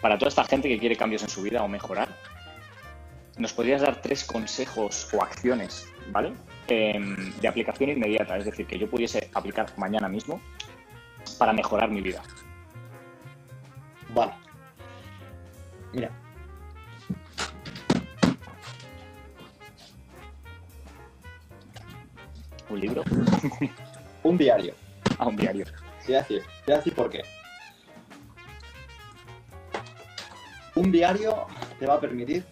[0.00, 2.08] Para toda esta gente que quiere cambios en su vida o mejorar,
[3.36, 6.32] ¿nos podrías dar tres consejos o acciones, ¿vale?
[6.66, 10.40] Em, de aplicación inmediata, es decir, que yo pudiese aplicar mañana mismo
[11.38, 12.22] para mejorar mi vida.
[14.18, 14.32] Vale.
[15.92, 16.10] Mira.
[22.68, 23.04] Un libro,
[24.24, 24.74] Un diario.
[25.18, 25.64] a un diario.
[25.64, 27.22] Te voy a decir, te voy a decir por qué.
[30.74, 31.46] Un diario
[31.78, 32.44] te va a permitir.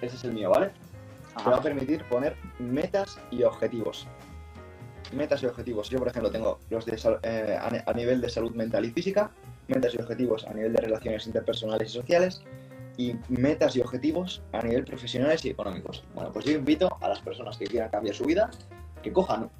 [0.00, 0.70] Ese es el mío, ¿vale?
[1.42, 4.06] Te va a permitir poner metas y objetivos.
[5.12, 5.90] Metas y objetivos.
[5.90, 9.30] Yo, por ejemplo, tengo los de eh, a, nivel de salud mental y física,
[9.68, 12.42] metas y objetivos a nivel de relaciones interpersonales y sociales,
[12.96, 16.04] y metas y objetivos a nivel profesionales y económicos.
[16.14, 18.50] Bueno, pues yo invito a las personas que quieran cambiar su vida
[19.02, 19.50] que cojan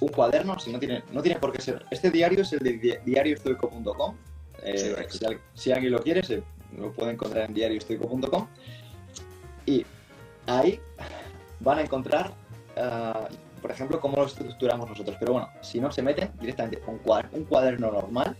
[0.00, 1.84] un cuaderno, si no tiene, no tiene por qué ser.
[1.90, 4.16] Este diario es el de di- diarioestoico.com.
[4.62, 6.42] Eh, Sí, si, al- si alguien lo quiere, se
[6.76, 8.46] lo puede encontrar en diarioestoico.com.
[9.66, 9.86] Y
[10.46, 10.80] ahí
[11.60, 12.32] van a encontrar,
[12.76, 13.28] ah,
[13.64, 15.16] por ejemplo, cómo lo estructuramos nosotros.
[15.18, 17.00] Pero bueno, si no se meten directamente con
[17.32, 18.36] un cuaderno normal,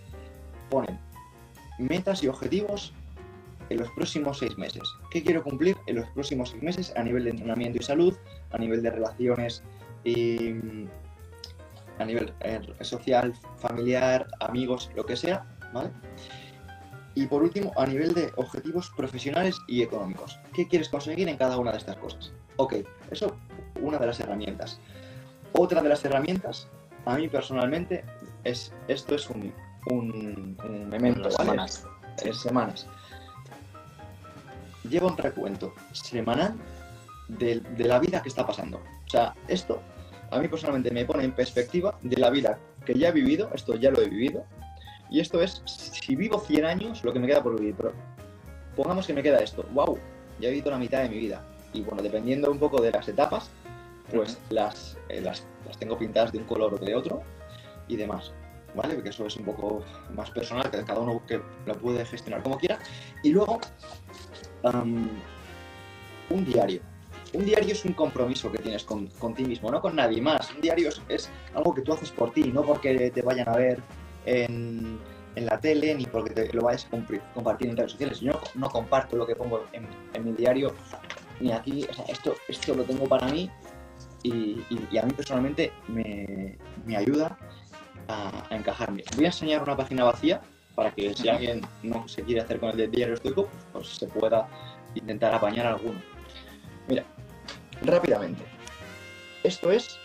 [0.68, 0.98] ponen
[1.78, 2.92] metas y objetivos
[3.70, 4.82] en los próximos seis meses.
[5.10, 8.14] ¿Qué quiero cumplir en los próximos seis meses a nivel de entrenamiento y salud,
[8.50, 9.62] a nivel de relaciones
[10.04, 10.88] y mm,
[12.00, 15.88] a nivel eh, social, familiar, amigos, lo que sea, ¿vale?
[17.14, 20.38] Y por último, a nivel de objetivos profesionales y económicos.
[20.52, 22.30] ¿Qué quieres conseguir en cada una de estas cosas?
[22.56, 22.74] Ok,
[23.10, 23.34] eso
[23.80, 24.78] una de las herramientas.
[25.56, 26.68] Otra de las herramientas,
[27.04, 28.04] a mí personalmente,
[28.44, 29.52] es esto es un,
[29.90, 31.36] un, un memento, ¿vale?
[31.36, 31.86] semanas.
[32.22, 32.86] En semanas.
[34.88, 36.54] Lleva un recuento semanal
[37.28, 38.78] de, de la vida que está pasando.
[39.06, 39.80] O sea, esto
[40.30, 43.76] a mí personalmente me pone en perspectiva de la vida que ya he vivido, esto
[43.76, 44.44] ya lo he vivido,
[45.10, 47.92] y esto es, si vivo 100 años, lo que me queda por vivir, pero
[48.74, 49.98] pongamos que me queda esto, wow,
[50.40, 51.42] ya he vivido la mitad de mi vida,
[51.72, 53.48] y bueno, dependiendo un poco de las etapas,
[54.14, 57.22] pues las, eh, las, las tengo pintadas de un color o de otro,
[57.88, 58.32] y demás,
[58.74, 58.94] ¿vale?
[58.94, 59.82] Porque eso es un poco
[60.14, 62.78] más personal, que cada uno que lo puede gestionar como quiera,
[63.22, 63.60] y luego,
[64.62, 65.08] am,
[66.30, 66.80] un diario.
[67.32, 70.52] Un diario es un compromiso que tienes con, con ti mismo, no con nadie más.
[70.54, 73.56] Un diario es, es algo que tú haces por ti, no porque te vayan a
[73.56, 73.80] ver
[74.24, 75.00] en,
[75.34, 76.90] en la tele ni porque te lo vayas a
[77.34, 78.20] compartir en redes sociales.
[78.20, 80.74] Yo no, no comparto lo que pongo en, en mi diario
[81.40, 81.84] ni aquí.
[81.90, 83.50] O sea, esto, esto lo tengo para mí
[84.24, 87.38] y, y- y a mí personalmente me, me ayuda
[88.08, 89.04] a, a encajarme.
[89.14, 90.40] Voy a enseñar una página vacía
[90.74, 94.08] para que si alguien no se quiere hacer con el de diario estoico, pues se
[94.08, 94.48] pueda
[94.96, 96.00] intentar apañar alguno.
[96.88, 97.04] Mira,
[97.82, 98.42] rápidamente.
[99.44, 99.98] Esto es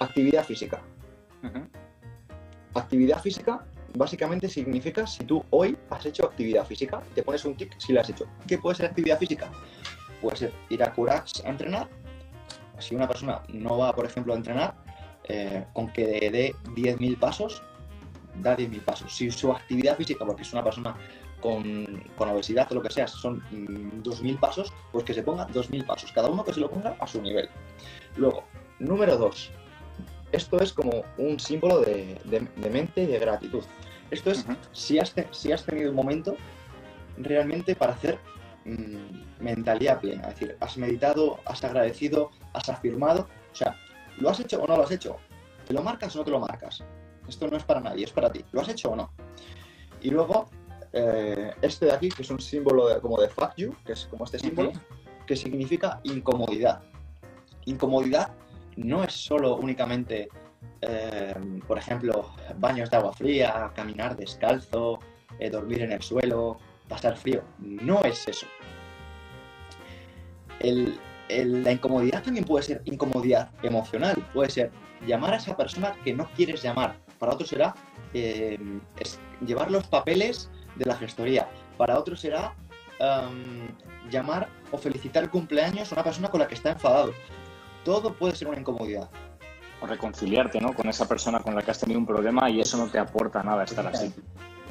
[0.00, 0.80] actividad física.
[2.74, 3.64] Actividad física
[3.96, 8.02] básicamente significa si tú hoy has hecho actividad física, te pones un tic si la
[8.02, 8.26] has hecho.
[8.46, 9.50] ¿Qué puede ser actividad física?
[10.20, 11.88] Puede ser ir a Curax a entrenar.
[12.78, 14.74] Si una persona no va, por ejemplo, a entrenar,
[15.28, 17.62] eh, con que dé 10.000 pasos,
[18.42, 19.14] da 10.000 pasos.
[19.16, 20.96] Si su actividad física, porque es una persona
[21.40, 25.46] con, con obesidad o lo que sea, son mm, 2.000 pasos, pues que se ponga
[25.48, 26.12] 2.000 pasos.
[26.12, 27.48] Cada uno que se lo ponga a su nivel.
[28.16, 28.44] Luego,
[28.78, 29.50] número 2.
[30.32, 33.62] Esto es como un símbolo de, de- de mente y de gratitud.
[34.10, 36.36] Esto es si, has te- si has tenido un momento
[37.16, 38.18] realmente para hacer
[38.66, 40.28] mm, mentalidad plena.
[40.28, 43.28] Es decir, has meditado, has agradecido, has afirmado.
[43.52, 43.76] O sea,
[44.18, 45.16] ¿lo has hecho o no lo has hecho?
[45.66, 46.82] ¿Te lo marcas o no te lo marcas?
[47.28, 48.44] Esto no es para nadie, es para ti.
[48.52, 49.10] ¿Lo has hecho o no?
[50.00, 50.48] Y luego,
[50.92, 54.06] eh, este de aquí, que es un símbolo de- como de fuck you, que es
[54.06, 54.72] como este símbolo,
[55.26, 56.82] que significa incomodidad.
[57.64, 58.30] Incomodidad
[58.76, 60.28] no es solo únicamente,
[60.82, 61.34] eh,
[61.66, 65.00] por ejemplo, baños de agua fría, caminar descalzo,
[65.40, 66.58] eh, dormir en el suelo,
[66.88, 67.42] pasar frío.
[67.58, 68.46] No es eso.
[70.60, 74.16] El- el- la incomodidad también puede ser incomodidad emocional.
[74.32, 74.70] Puede ser
[75.06, 76.96] llamar a esa persona que no quieres llamar.
[77.18, 77.74] Para otro será
[78.14, 78.58] eh,
[78.98, 81.48] es llevar los papeles de la gestoría.
[81.76, 82.54] Para otro será
[83.00, 83.68] am,
[84.10, 87.12] llamar o felicitar el cumpleaños a una persona con la que está enfadado.
[87.84, 89.10] Todo puede ser una incomodidad.
[89.82, 90.72] O reconciliarte, ¿no?
[90.72, 93.42] Con esa persona con la que has tenido un problema y eso no te aporta
[93.42, 94.14] nada estar así.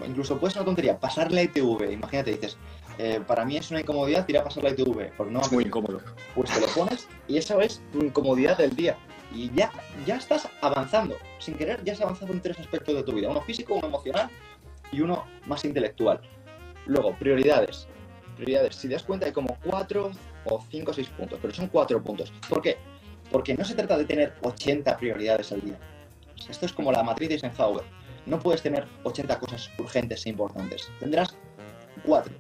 [0.06, 1.92] Incluso puede ser una tontería, pasar la ITV.
[1.92, 2.58] Imagínate, dices,
[2.98, 5.12] eh, para mí es una incomodidad ir a pasar la ITV.
[5.16, 6.02] Porque no, Es muy incómodo.
[6.34, 8.98] pues te lo pones y eso es tu incomodidad del día.
[9.34, 9.72] Y ya,
[10.06, 11.16] ya estás avanzando.
[11.40, 13.30] Sin querer, ya has avanzado en tres aspectos de tu vida.
[13.30, 14.30] Uno físico, uno emocional
[14.92, 16.22] y uno más intelectual.
[16.86, 17.88] Luego, prioridades.
[18.36, 18.76] Prioridades.
[18.76, 20.12] Si te das cuenta, hay como cuatro
[20.46, 22.32] o cinco o seis puntos, pero son cuatro puntos.
[22.48, 22.78] ¿Por qué?
[23.32, 25.80] Porque no se trata de tener 80 prioridades al día.
[26.48, 27.84] Esto es como la matriz de Eisenhower.
[28.26, 30.90] No puedes tener 80 cosas urgentes e importantes.
[31.00, 31.36] Tendrás
[32.04, 32.34] cuatro.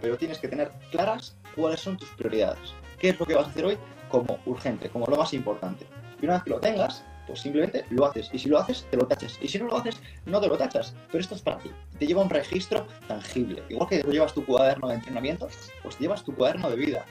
[0.00, 2.74] Pero tienes que tener claras cuáles son tus prioridades.
[2.98, 5.86] ¿Qué es lo que vas a hacer hoy como urgente, como lo más importante?
[6.20, 8.30] Y una vez que lo tengas, pues simplemente lo haces.
[8.32, 9.38] Y si lo haces, te lo tachas.
[9.40, 10.94] Y si no lo haces, no te lo tachas.
[11.08, 11.70] Pero esto es para ti.
[11.98, 13.62] Te lleva un registro tangible.
[13.68, 15.48] Igual que llevas tu cuaderno de entrenamiento,
[15.82, 17.04] pues llevas tu cuaderno de vida.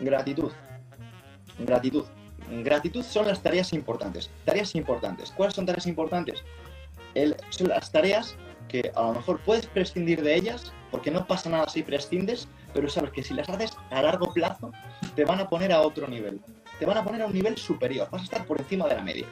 [0.00, 0.52] Gratitud.
[1.58, 2.04] Gratitud.
[2.62, 4.30] Gratitud son las tareas importantes.
[4.44, 5.30] Tareas importantes.
[5.30, 6.42] ¿Cuáles son tareas importantes?
[7.50, 8.36] Son las tareas
[8.68, 12.88] que a lo mejor puedes prescindir de ellas, porque no pasa nada si prescindes, pero
[12.88, 14.72] sabes que si las haces a largo plazo,
[15.16, 16.40] te van a poner a otro nivel.
[16.78, 18.08] Te van a poner a un nivel superior.
[18.10, 19.26] Vas a estar por encima de la media.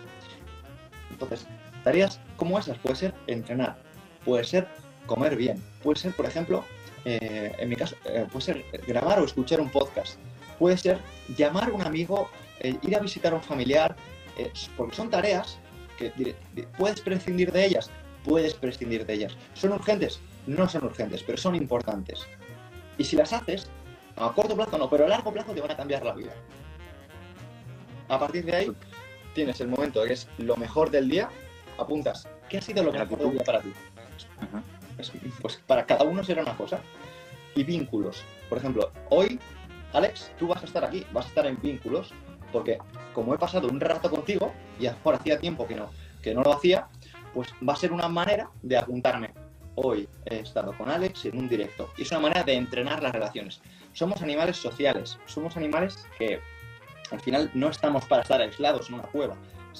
[1.10, 1.46] Entonces,
[1.84, 3.78] tareas como esas puede ser entrenar,
[4.24, 4.68] puede ser
[5.06, 6.64] comer bien, puede ser, por ejemplo,
[7.04, 10.18] eh, en mi caso, eh, puede ser grabar o escuchar un podcast,
[10.58, 10.98] puede ser
[11.36, 12.28] llamar a un amigo,
[12.60, 13.96] eh, ir a visitar a un familiar,
[14.76, 15.58] porque son tareas
[15.98, 17.90] que puedes prescindir de ellas,
[18.24, 19.36] puedes prescindir de ellas.
[19.54, 20.20] ¿Son urgentes?
[20.46, 22.20] No son urgentes, pero son importantes.
[22.96, 23.68] Y si las haces,
[24.16, 26.32] a corto plazo no, pero a largo plazo te van a cambiar la vida.
[28.08, 28.72] A partir de ahí,
[29.34, 31.28] tienes el momento que es lo mejor del día,
[31.78, 33.68] apuntas, ¿qué ha sido lo mejor del día para ti?
[33.68, 34.62] Ujú.
[34.98, 36.80] Es- pues para cada uno será una cosa.
[37.54, 38.22] Y vínculos.
[38.48, 39.38] Por ejemplo, hoy,
[39.92, 42.12] Alex, tú vas a estar aquí, vas a estar en vínculos,
[42.52, 42.78] porque
[43.14, 45.90] como he pasado un rato contigo, y a lo mejor hacía tiempo que no,
[46.22, 46.88] que no lo hacía,
[47.34, 49.32] pues va a ser una manera de apuntarme.
[49.80, 51.88] hoy he estado con Alex en un directo.
[51.96, 53.60] Y es una manera de entrenar las relaciones.
[53.92, 56.40] Somos animales sociales, somos animales que
[57.12, 59.36] al final no estamos para estar aislados en una cueva.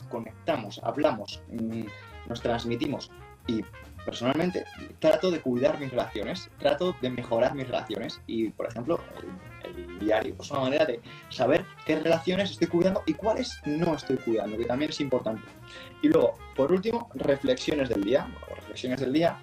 [0.08, 1.82] Conectamos, hablamos, mm,
[2.28, 3.10] nos transmitimos.
[3.48, 3.64] Y
[4.04, 4.64] personalmente
[5.00, 8.20] trato de cuidar mis relaciones, trato de mejorar mis relaciones.
[8.26, 9.00] Y, por ejemplo,
[10.00, 11.00] diario es una manera de
[11.30, 15.42] saber qué relaciones estoy cuidando y cuáles no estoy cuidando, que también es importante.
[16.02, 18.28] Y luego, por último, reflexiones del día.
[18.54, 19.38] reflexiones del día,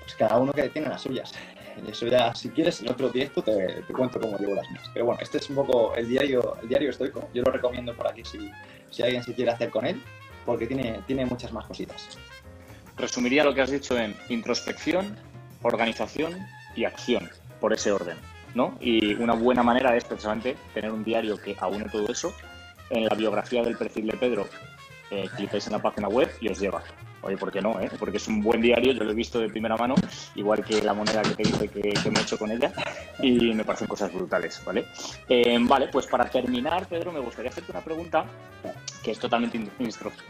[0.00, 1.32] pues cada uno que tenga las suyas.
[1.88, 4.90] Eso ya, si quieres, en otro directo te, cuento cómo llevo las mías.
[4.92, 7.28] Pero bueno, este es un poco el diario, el diario estoico.
[7.32, 8.50] Yo lo recomiendo por aquí si,
[8.90, 10.02] si alguien se quiere hacer con él,
[10.44, 12.18] porque tiene, tiene muchas más cositas.
[12.96, 15.16] Resumiría lo que has dicho en introspección,
[15.62, 16.36] organización
[16.76, 18.16] y acción, por ese orden.
[18.54, 18.76] ¿No?
[18.80, 22.34] Y una buena manera es precisamente tener un diario que aúne todo eso.
[22.90, 24.46] En la biografía del perfil de Pedro,
[25.10, 26.82] eh, en la página web y os lleva.
[27.22, 27.78] Oye, ¿por qué no?
[27.80, 27.90] Eh?
[27.98, 29.94] Porque es un buen diario, yo lo he visto de primera mano,
[30.34, 32.72] igual que la moneda que te dije que, me he hecho con ella,
[33.20, 34.86] y me parecen cosas brutales, ¿vale?
[35.28, 38.24] Eh, vale, pues para terminar, Pedro, me gustaría hacerte una pregunta
[39.02, 39.60] que es totalmente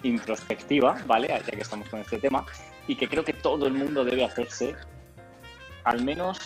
[0.02, 1.28] introspectiva, ¿vale?
[1.28, 2.44] Ya que estamos con este tema,
[2.88, 4.74] y que creo que todo el mundo debe hacerse,
[5.84, 6.38] al menos,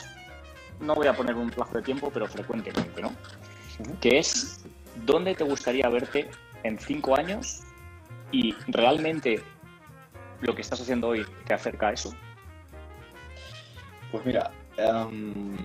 [0.85, 3.12] no voy a poner un plazo de tiempo, pero frecuentemente, ¿no?
[4.01, 4.64] Que es,
[5.05, 6.30] ¿dónde te gustaría verte
[6.62, 7.62] en cinco años?
[8.30, 9.43] Y realmente
[10.41, 12.14] lo que estás haciendo hoy te acerca a eso?
[14.12, 15.57] Pues mira, em,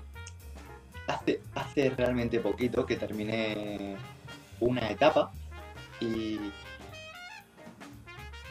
[1.07, 3.97] hace, hace realmente poquito que terminé
[4.59, 5.31] una etapa
[5.99, 6.39] y,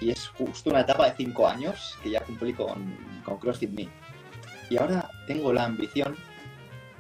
[0.01, 3.89] y es justo una etapa de cinco años que ya cumplí con, con CrossFit Me.
[4.71, 6.17] Y ahora tengo la ambición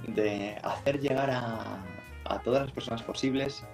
[0.07, 1.82] de hacer llegar a,
[2.24, 3.64] a todas las personas posibles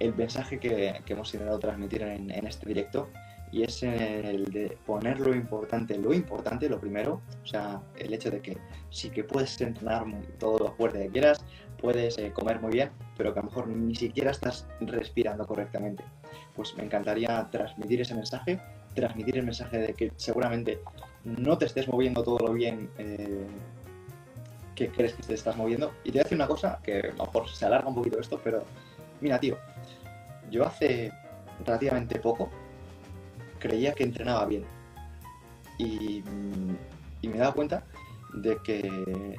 [0.00, 3.08] el mensaje que, que hemos intentado transmitir en, en este directo
[3.54, 8.28] y es el de poner lo importante, lo importante, lo primero, o sea, el hecho
[8.28, 8.58] de que
[8.90, 10.04] sí que puedes entrenar
[10.40, 11.44] todo lo fuerte que quieras,
[11.80, 16.02] puedes eh, comer muy bien, pero que a lo mejor ni siquiera estás respirando correctamente.
[16.56, 18.60] Pues me encantaría transmitir ese mensaje,
[18.92, 20.80] transmitir el mensaje de que seguramente
[21.22, 23.46] no te estés moviendo todo lo bien eh,
[24.74, 25.92] que crees que te estás moviendo.
[26.04, 28.18] Y te voy a decir una cosa que a lo mejor se alarga un poquito
[28.18, 28.64] esto, pero
[29.20, 29.56] mira, tío,
[30.50, 31.12] yo hace
[31.64, 32.50] relativamente poco
[33.58, 34.64] creía que entrenaba bien.
[35.78, 36.22] Y,
[37.22, 37.82] me daba cuenta
[38.34, 39.36] de que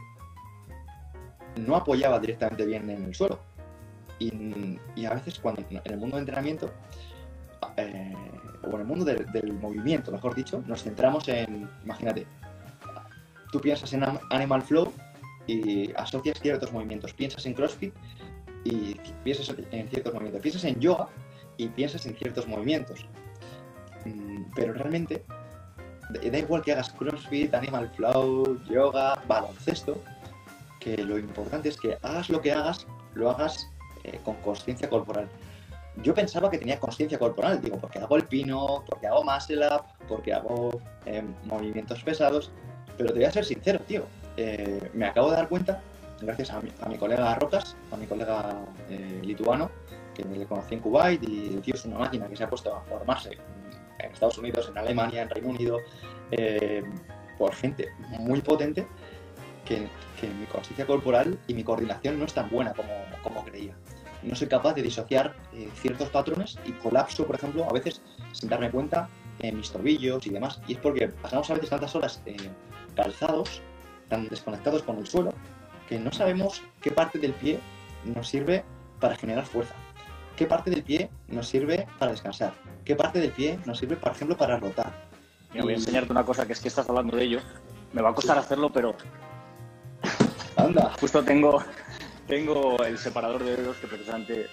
[1.55, 3.39] no apoyaba directamente bien en el suelo.
[4.19, 6.71] Y, a veces cuando en el mundo de entrenamiento,
[7.77, 8.13] eh,
[8.63, 12.25] o en el mundo del movimiento, mejor dicho, nos centramos en, imagínate,
[13.51, 14.91] tú piensas en Animal Flow
[15.47, 17.93] y asocias ciertos movimientos, piensas en CrossFit
[18.63, 21.07] y piensas en ciertos movimientos, piensas en yoga
[21.57, 23.05] y piensas en ciertos movimientos.
[24.05, 25.23] Mm, pero realmente
[26.09, 29.97] da igual que hagas CrossFit, Animal Flow, yoga, baloncesto,
[30.79, 33.71] que lo importante es que hagas lo que hagas, lo hagas
[34.03, 35.27] eh, con conciencia corporal.
[36.03, 39.83] Yo pensaba que tenía conciencia corporal, digo, porque hago el pino, porque hago muscle up,
[40.07, 42.51] porque hago eh, movimientos pesados,
[42.97, 44.03] pero te voy a ser sincero, tío,
[44.37, 45.81] eh, me acabo de dar cuenta,
[46.21, 48.55] gracias a mi, colega Rocas, a mi colega
[49.21, 49.69] lituano,
[50.13, 52.73] que le conocí en Kuwait y el tío es una máquina que se ha puesto
[52.73, 53.37] a formarse
[53.99, 55.79] en Estados Unidos, en Alemania, en Reino Unido,
[56.31, 56.83] eh,
[57.37, 58.87] por gente muy potente,
[59.65, 59.87] que,
[60.39, 62.89] mi conciencia corporal y mi coordinación no es tan buena como,
[63.21, 63.75] como creía.
[64.23, 68.49] No soy capaz de disociar eh, ciertos patrones y colapso, por ejemplo, a veces sin
[68.49, 69.07] darme cuenta
[69.39, 70.59] en mis tobillos y demás.
[70.67, 72.35] Y es porque pasamos a veces tantas horas eh,
[72.95, 73.61] calzados,
[74.09, 75.33] tan desconectados con el suelo,
[75.89, 77.59] que no sabemos qué parte del pie
[78.03, 78.63] nos sirve
[78.99, 79.75] para generar fuerza
[80.35, 82.53] qué parte del pie nos sirve para descansar,
[82.83, 84.91] qué parte del pie nos sirve, por ejemplo, para rotar.
[85.51, 87.39] Mira, voy a enseñarte una cosa que es que estás hablando de ello.
[87.93, 88.95] Me va a costar hacerlo, pero.
[90.57, 90.91] Anda.
[90.99, 91.63] Justo tengo,
[92.27, 94.47] tengo el separador de dedos que precisamente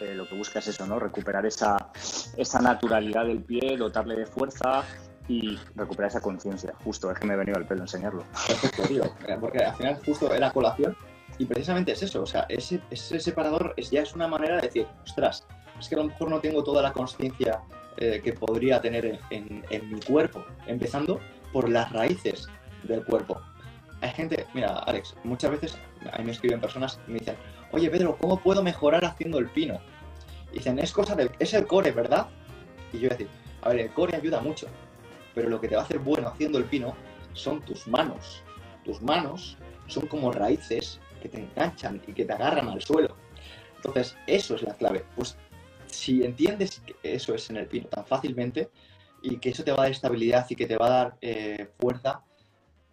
[0.00, 0.98] eh, lo que busca es eso, ¿no?
[0.98, 1.90] Recuperar esa,
[2.36, 4.84] esa naturalidad del pie, dotarle de fuerza
[5.28, 6.72] y recuperar esa conciencia.
[6.82, 8.24] Justo, es que me he venido al pelo enseñarlo.
[8.46, 9.04] Perfecto, tío.
[9.40, 10.96] Porque al final, justo era colación
[11.38, 14.62] y precisamente es eso, o sea, ese, ese separador es, ya es una manera de
[14.62, 15.46] decir, ostras,
[15.78, 17.60] es que a lo mejor no tengo toda la conciencia
[17.98, 21.20] eh, que podría tener en, en, mi cuerpo, empezando
[21.52, 22.48] por las raíces
[22.82, 23.40] del cuerpo.
[24.00, 25.78] Hay gente, mira, Alex, muchas veces
[26.12, 27.36] a mí me escriben personas y me dicen,
[27.72, 29.80] oye Pedro, ¿cómo puedo mejorar haciendo el pino?
[30.52, 32.26] Y dicen, es cosa del, es el core, ¿verdad?
[32.92, 33.28] Y yo decir,
[33.62, 34.66] a ver, el core ayuda mucho,
[35.38, 36.96] pero lo que te va a hacer bueno haciendo el pino
[37.32, 38.42] son tus manos.
[38.84, 43.14] Tus manos son como raíces que te enganchan y que te agarran al suelo.
[43.76, 45.04] Entonces, eso es la clave.
[45.14, 45.36] Pues
[45.86, 48.68] si entiendes que eso es en el pino tan fácilmente
[49.22, 51.68] y que eso te va a dar estabilidad y que te va a dar eh,
[51.78, 52.24] fuerza,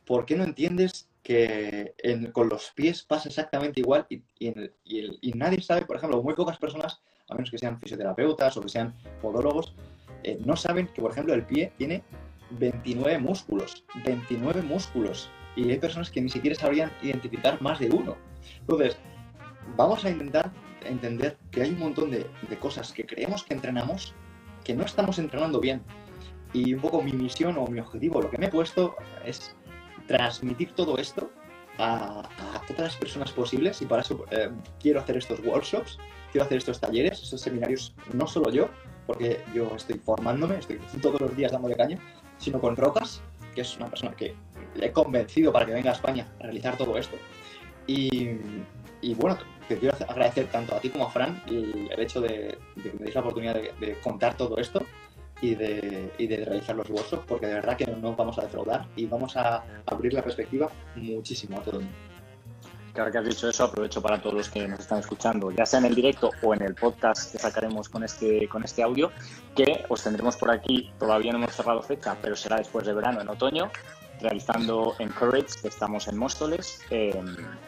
[0.06, 1.96] ¿por qué no entiendes que
[2.32, 7.34] con los pies pasa exactamente igual y, nadie sabe, por ejemplo, muy pocas personas, a
[7.34, 9.74] menos que sean fisioterapeutas o que sean podólogos,
[10.22, 12.04] eh, no saben que, por ejemplo, el pie tiene
[12.52, 18.18] 29 músculos, 29 músculos, y hay personas que ni siquiera sabrían identificar más de uno.
[18.62, 18.98] Entonces,
[19.76, 20.52] vamos a intentar
[20.86, 22.28] entender que hay un montón de,
[22.60, 24.14] cosas que creemos que entrenamos
[24.64, 25.82] que no estamos entrenando bien.
[26.54, 29.56] Y un poco mi misión o mi objetivo, lo que me he puesto es
[30.08, 31.30] transmitir todo esto
[31.78, 32.24] a,
[32.68, 36.00] todas las personas posibles y para eso eh, quiero hacer estos workshops,
[36.32, 38.70] quiero hacer estos talleres, estos seminarios, no solo yo,
[39.06, 42.00] porque yo estoy formándome, estoy todos los días dándole caña,
[42.38, 43.22] sino con Rocas,
[43.54, 44.36] que es una persona que
[44.76, 47.18] le he convencido para que venga a España a realizar todo esto.
[47.88, 48.34] Y,
[49.16, 53.06] bueno, te quiero agradecer tanto a ti como a Fran el, hecho de, que me
[53.06, 54.84] deis la oportunidad de, contar todo esto
[55.42, 58.88] y de, de, realizar los workshops, porque de verdad que no nos vamos a defraudar
[58.96, 62.15] y vamos a abrir la perspectiva muchísimo a todo el mundo.
[62.96, 65.80] Claro que has dicho eso, aprovecho para todos los que nos están escuchando, ya sea
[65.80, 69.12] en el directo o en el podcast que sacaremos con este, con este audio,
[69.54, 73.20] que os tendremos por aquí, todavía no hemos cerrado fecha, pero será después de verano,
[73.20, 73.70] en otoño,
[74.22, 76.80] realizando en Courage, que estamos en Móstoles,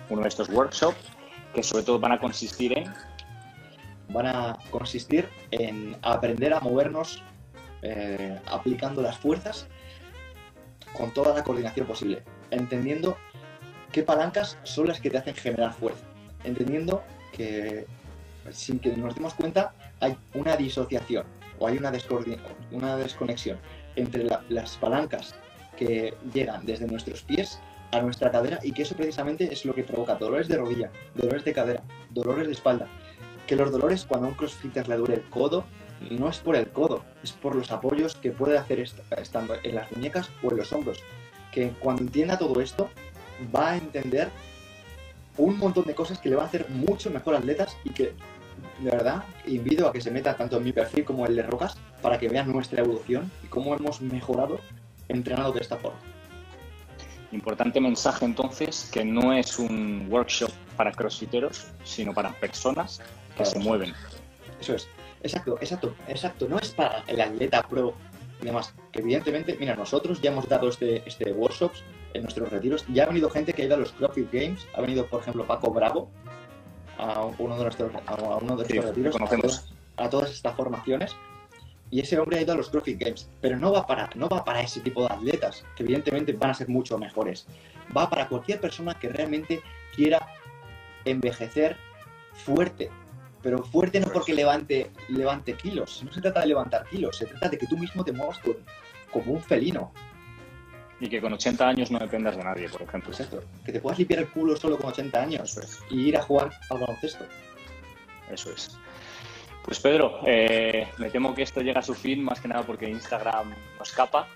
[0.09, 1.11] uno de estos workshops,
[1.53, 2.93] que sobre todo van a consistir en...
[4.07, 7.21] Van a consistir en aprender a movernos
[7.81, 9.67] eh, aplicando las fuerzas
[10.93, 13.17] con toda la coordinación posible, entendiendo
[13.91, 16.05] qué palancas son las que te hacen generar fuerza,
[16.43, 17.85] entendiendo que
[18.51, 21.25] sin que nos demos cuenta hay una disociación
[21.59, 21.91] o hay una,
[22.71, 23.57] una desconexión
[23.95, 25.35] entre las palancas
[25.75, 27.59] que llegan desde nuestros pies
[27.91, 31.45] a nuestra cadera y que eso precisamente es lo que provoca dolores de rodilla, dolores
[31.45, 32.87] de cadera, dolores de espalda.
[33.45, 35.65] Que los dolores cuando a un crossfitter le duele el codo
[36.11, 38.79] no es por el codo, es por los apoyos que puede hacer
[39.17, 40.99] estando en las muñecas o en los hombros.
[41.51, 42.89] Que cuando entienda todo esto
[43.53, 44.29] va a entender
[45.37, 48.13] un montón de cosas que le van a hacer mucho mejor atletas y que
[48.79, 51.43] de verdad invito a que se meta tanto en mi perfil como en el de
[51.43, 54.59] Rocas para que vean nuestra evolución y cómo hemos mejorado
[55.07, 55.99] entrenado de esta forma.
[57.31, 63.01] Importante mensaje entonces que no es un workshop para crossfiteros, sino para personas
[63.37, 63.93] que se mueven.
[64.59, 64.87] Eso es.
[65.21, 66.47] Exacto, exacto, exacto.
[66.47, 67.93] No es para el atleta pro
[68.41, 68.73] y demás.
[68.91, 71.83] Que evidentemente, mira, nosotros ya hemos dado este, este workshops
[72.17, 72.85] en nuestros retiros.
[72.93, 74.65] Ya ha venido gente que ha ido a los CrossFit Games.
[74.75, 76.09] Ha venido, por ejemplo, Paco Bravo
[76.97, 79.65] a uno de nuestros, a uno de nuestros retiros.
[79.97, 81.15] a todas estas formaciones
[81.89, 84.43] y ese hombre ha ido a los CrossFit Games, pero no va para, no va
[84.43, 87.47] para ese tipo de atletas, que evidentemente van a ser mucho mejores.
[87.95, 89.61] Va para cualquier persona que realmente
[89.95, 90.27] quiera
[91.05, 91.77] envejecer
[92.33, 92.89] fuerte,
[93.41, 97.49] pero fuerte no porque levante, levante kilos, no se trata de levantar kilos, se trata
[97.49, 98.39] de que tú mismo te muevas
[99.11, 99.93] como un felino.
[100.99, 103.11] Y que con 80 años no dependas de nadie, por ejemplo.
[103.11, 106.51] Exacto, que te puedas limpiar el culo solo con 80 años y ir a jugar
[106.69, 107.25] al baloncesto.
[108.31, 108.77] Eso es.
[109.63, 112.89] Pues Pedro, eh, me temo que esto llega a su fin, más que nada porque
[112.89, 114.27] Instagram nos escapa,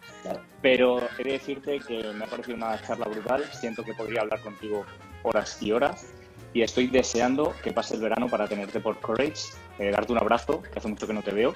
[0.62, 4.42] pero he de decirte que me ha parecido una charla brutal, siento que podría hablar
[4.42, 4.86] contigo
[5.24, 6.06] horas y horas
[6.54, 10.62] y estoy deseando que pase el verano para tenerte por Courage, eh, darte un abrazo,
[10.62, 11.56] que hace mucho que no te veo,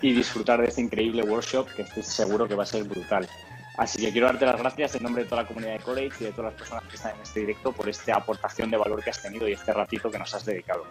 [0.00, 3.28] y disfrutar de este increíble workshop que estoy seguro que va a ser brutal.
[3.78, 6.24] Así que quiero darte las gracias en nombre de toda la comunidad de Courage y
[6.24, 9.10] de todas las personas que están en este directo por esta aportación de valor que
[9.10, 10.84] has tenido y este ratito que nos has dedicado.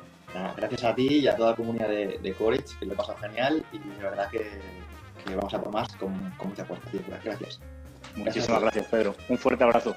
[0.56, 3.18] gracias a ti y a toda la comunidad de, de Courage, que lo he pasado
[3.18, 4.62] genial y de verdad que,
[5.36, 6.14] vamos a por más con,
[6.46, 6.90] mucha fuerza.
[7.26, 7.60] Gracias.
[8.16, 9.16] Muchísimas gracias, Pedro.
[9.28, 9.94] Un fuerte abrazo.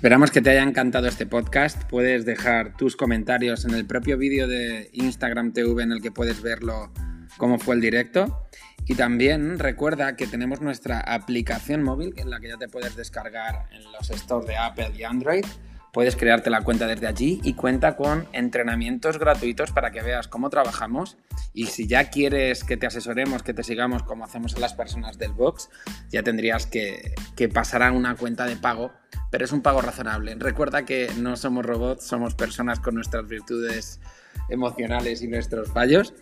[0.00, 1.84] Esperamos que te haya encantado este podcast.
[1.84, 6.40] Puedes dejar tus comentarios en el propio vídeo de Instagram TV en el que puedes
[6.40, 6.90] verlo
[7.36, 8.48] cómo fue el directo.
[8.86, 13.68] Y también recuerda que tenemos nuestra aplicación móvil en la que ya te puedes descargar
[13.72, 15.44] en los stores de Apple y Android.
[15.92, 20.50] Puedes crearte la cuenta desde allí y cuenta con entrenamientos gratuitos para que veas cómo
[20.50, 21.16] trabajamos.
[21.52, 25.18] Y si ya quieres que te asesoremos, que te sigamos como hacemos a las personas
[25.18, 25.68] del box,
[26.10, 28.92] ya tendrías que, que pasar a una cuenta de pago
[29.30, 30.34] pero es un pago razonable.
[30.34, 34.00] Recuerda que no somos robots, somos personas con nuestras virtudes
[34.48, 36.12] emocionales y nuestros fallos.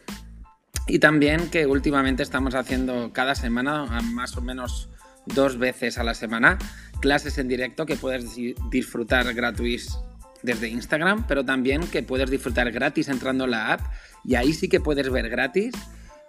[0.86, 4.88] Y también que últimamente estamos haciendo cada semana, más o menos
[5.34, 6.58] dos veces a la semana,
[7.00, 8.36] clases en directo que puedes
[8.70, 10.00] disfrutar gratuitos
[10.42, 13.80] desde Instagram, pero también que puedes disfrutar gratis entrando en la app
[14.24, 15.74] y ahí sí que puedes ver gratis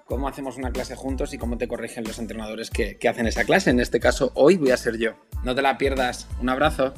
[0.05, 3.43] cómo hacemos una clase juntos y cómo te corrigen los entrenadores que, que hacen esa
[3.43, 3.69] clase.
[3.69, 5.11] En este caso, hoy voy a ser yo.
[5.43, 6.27] No te la pierdas.
[6.41, 6.95] Un abrazo.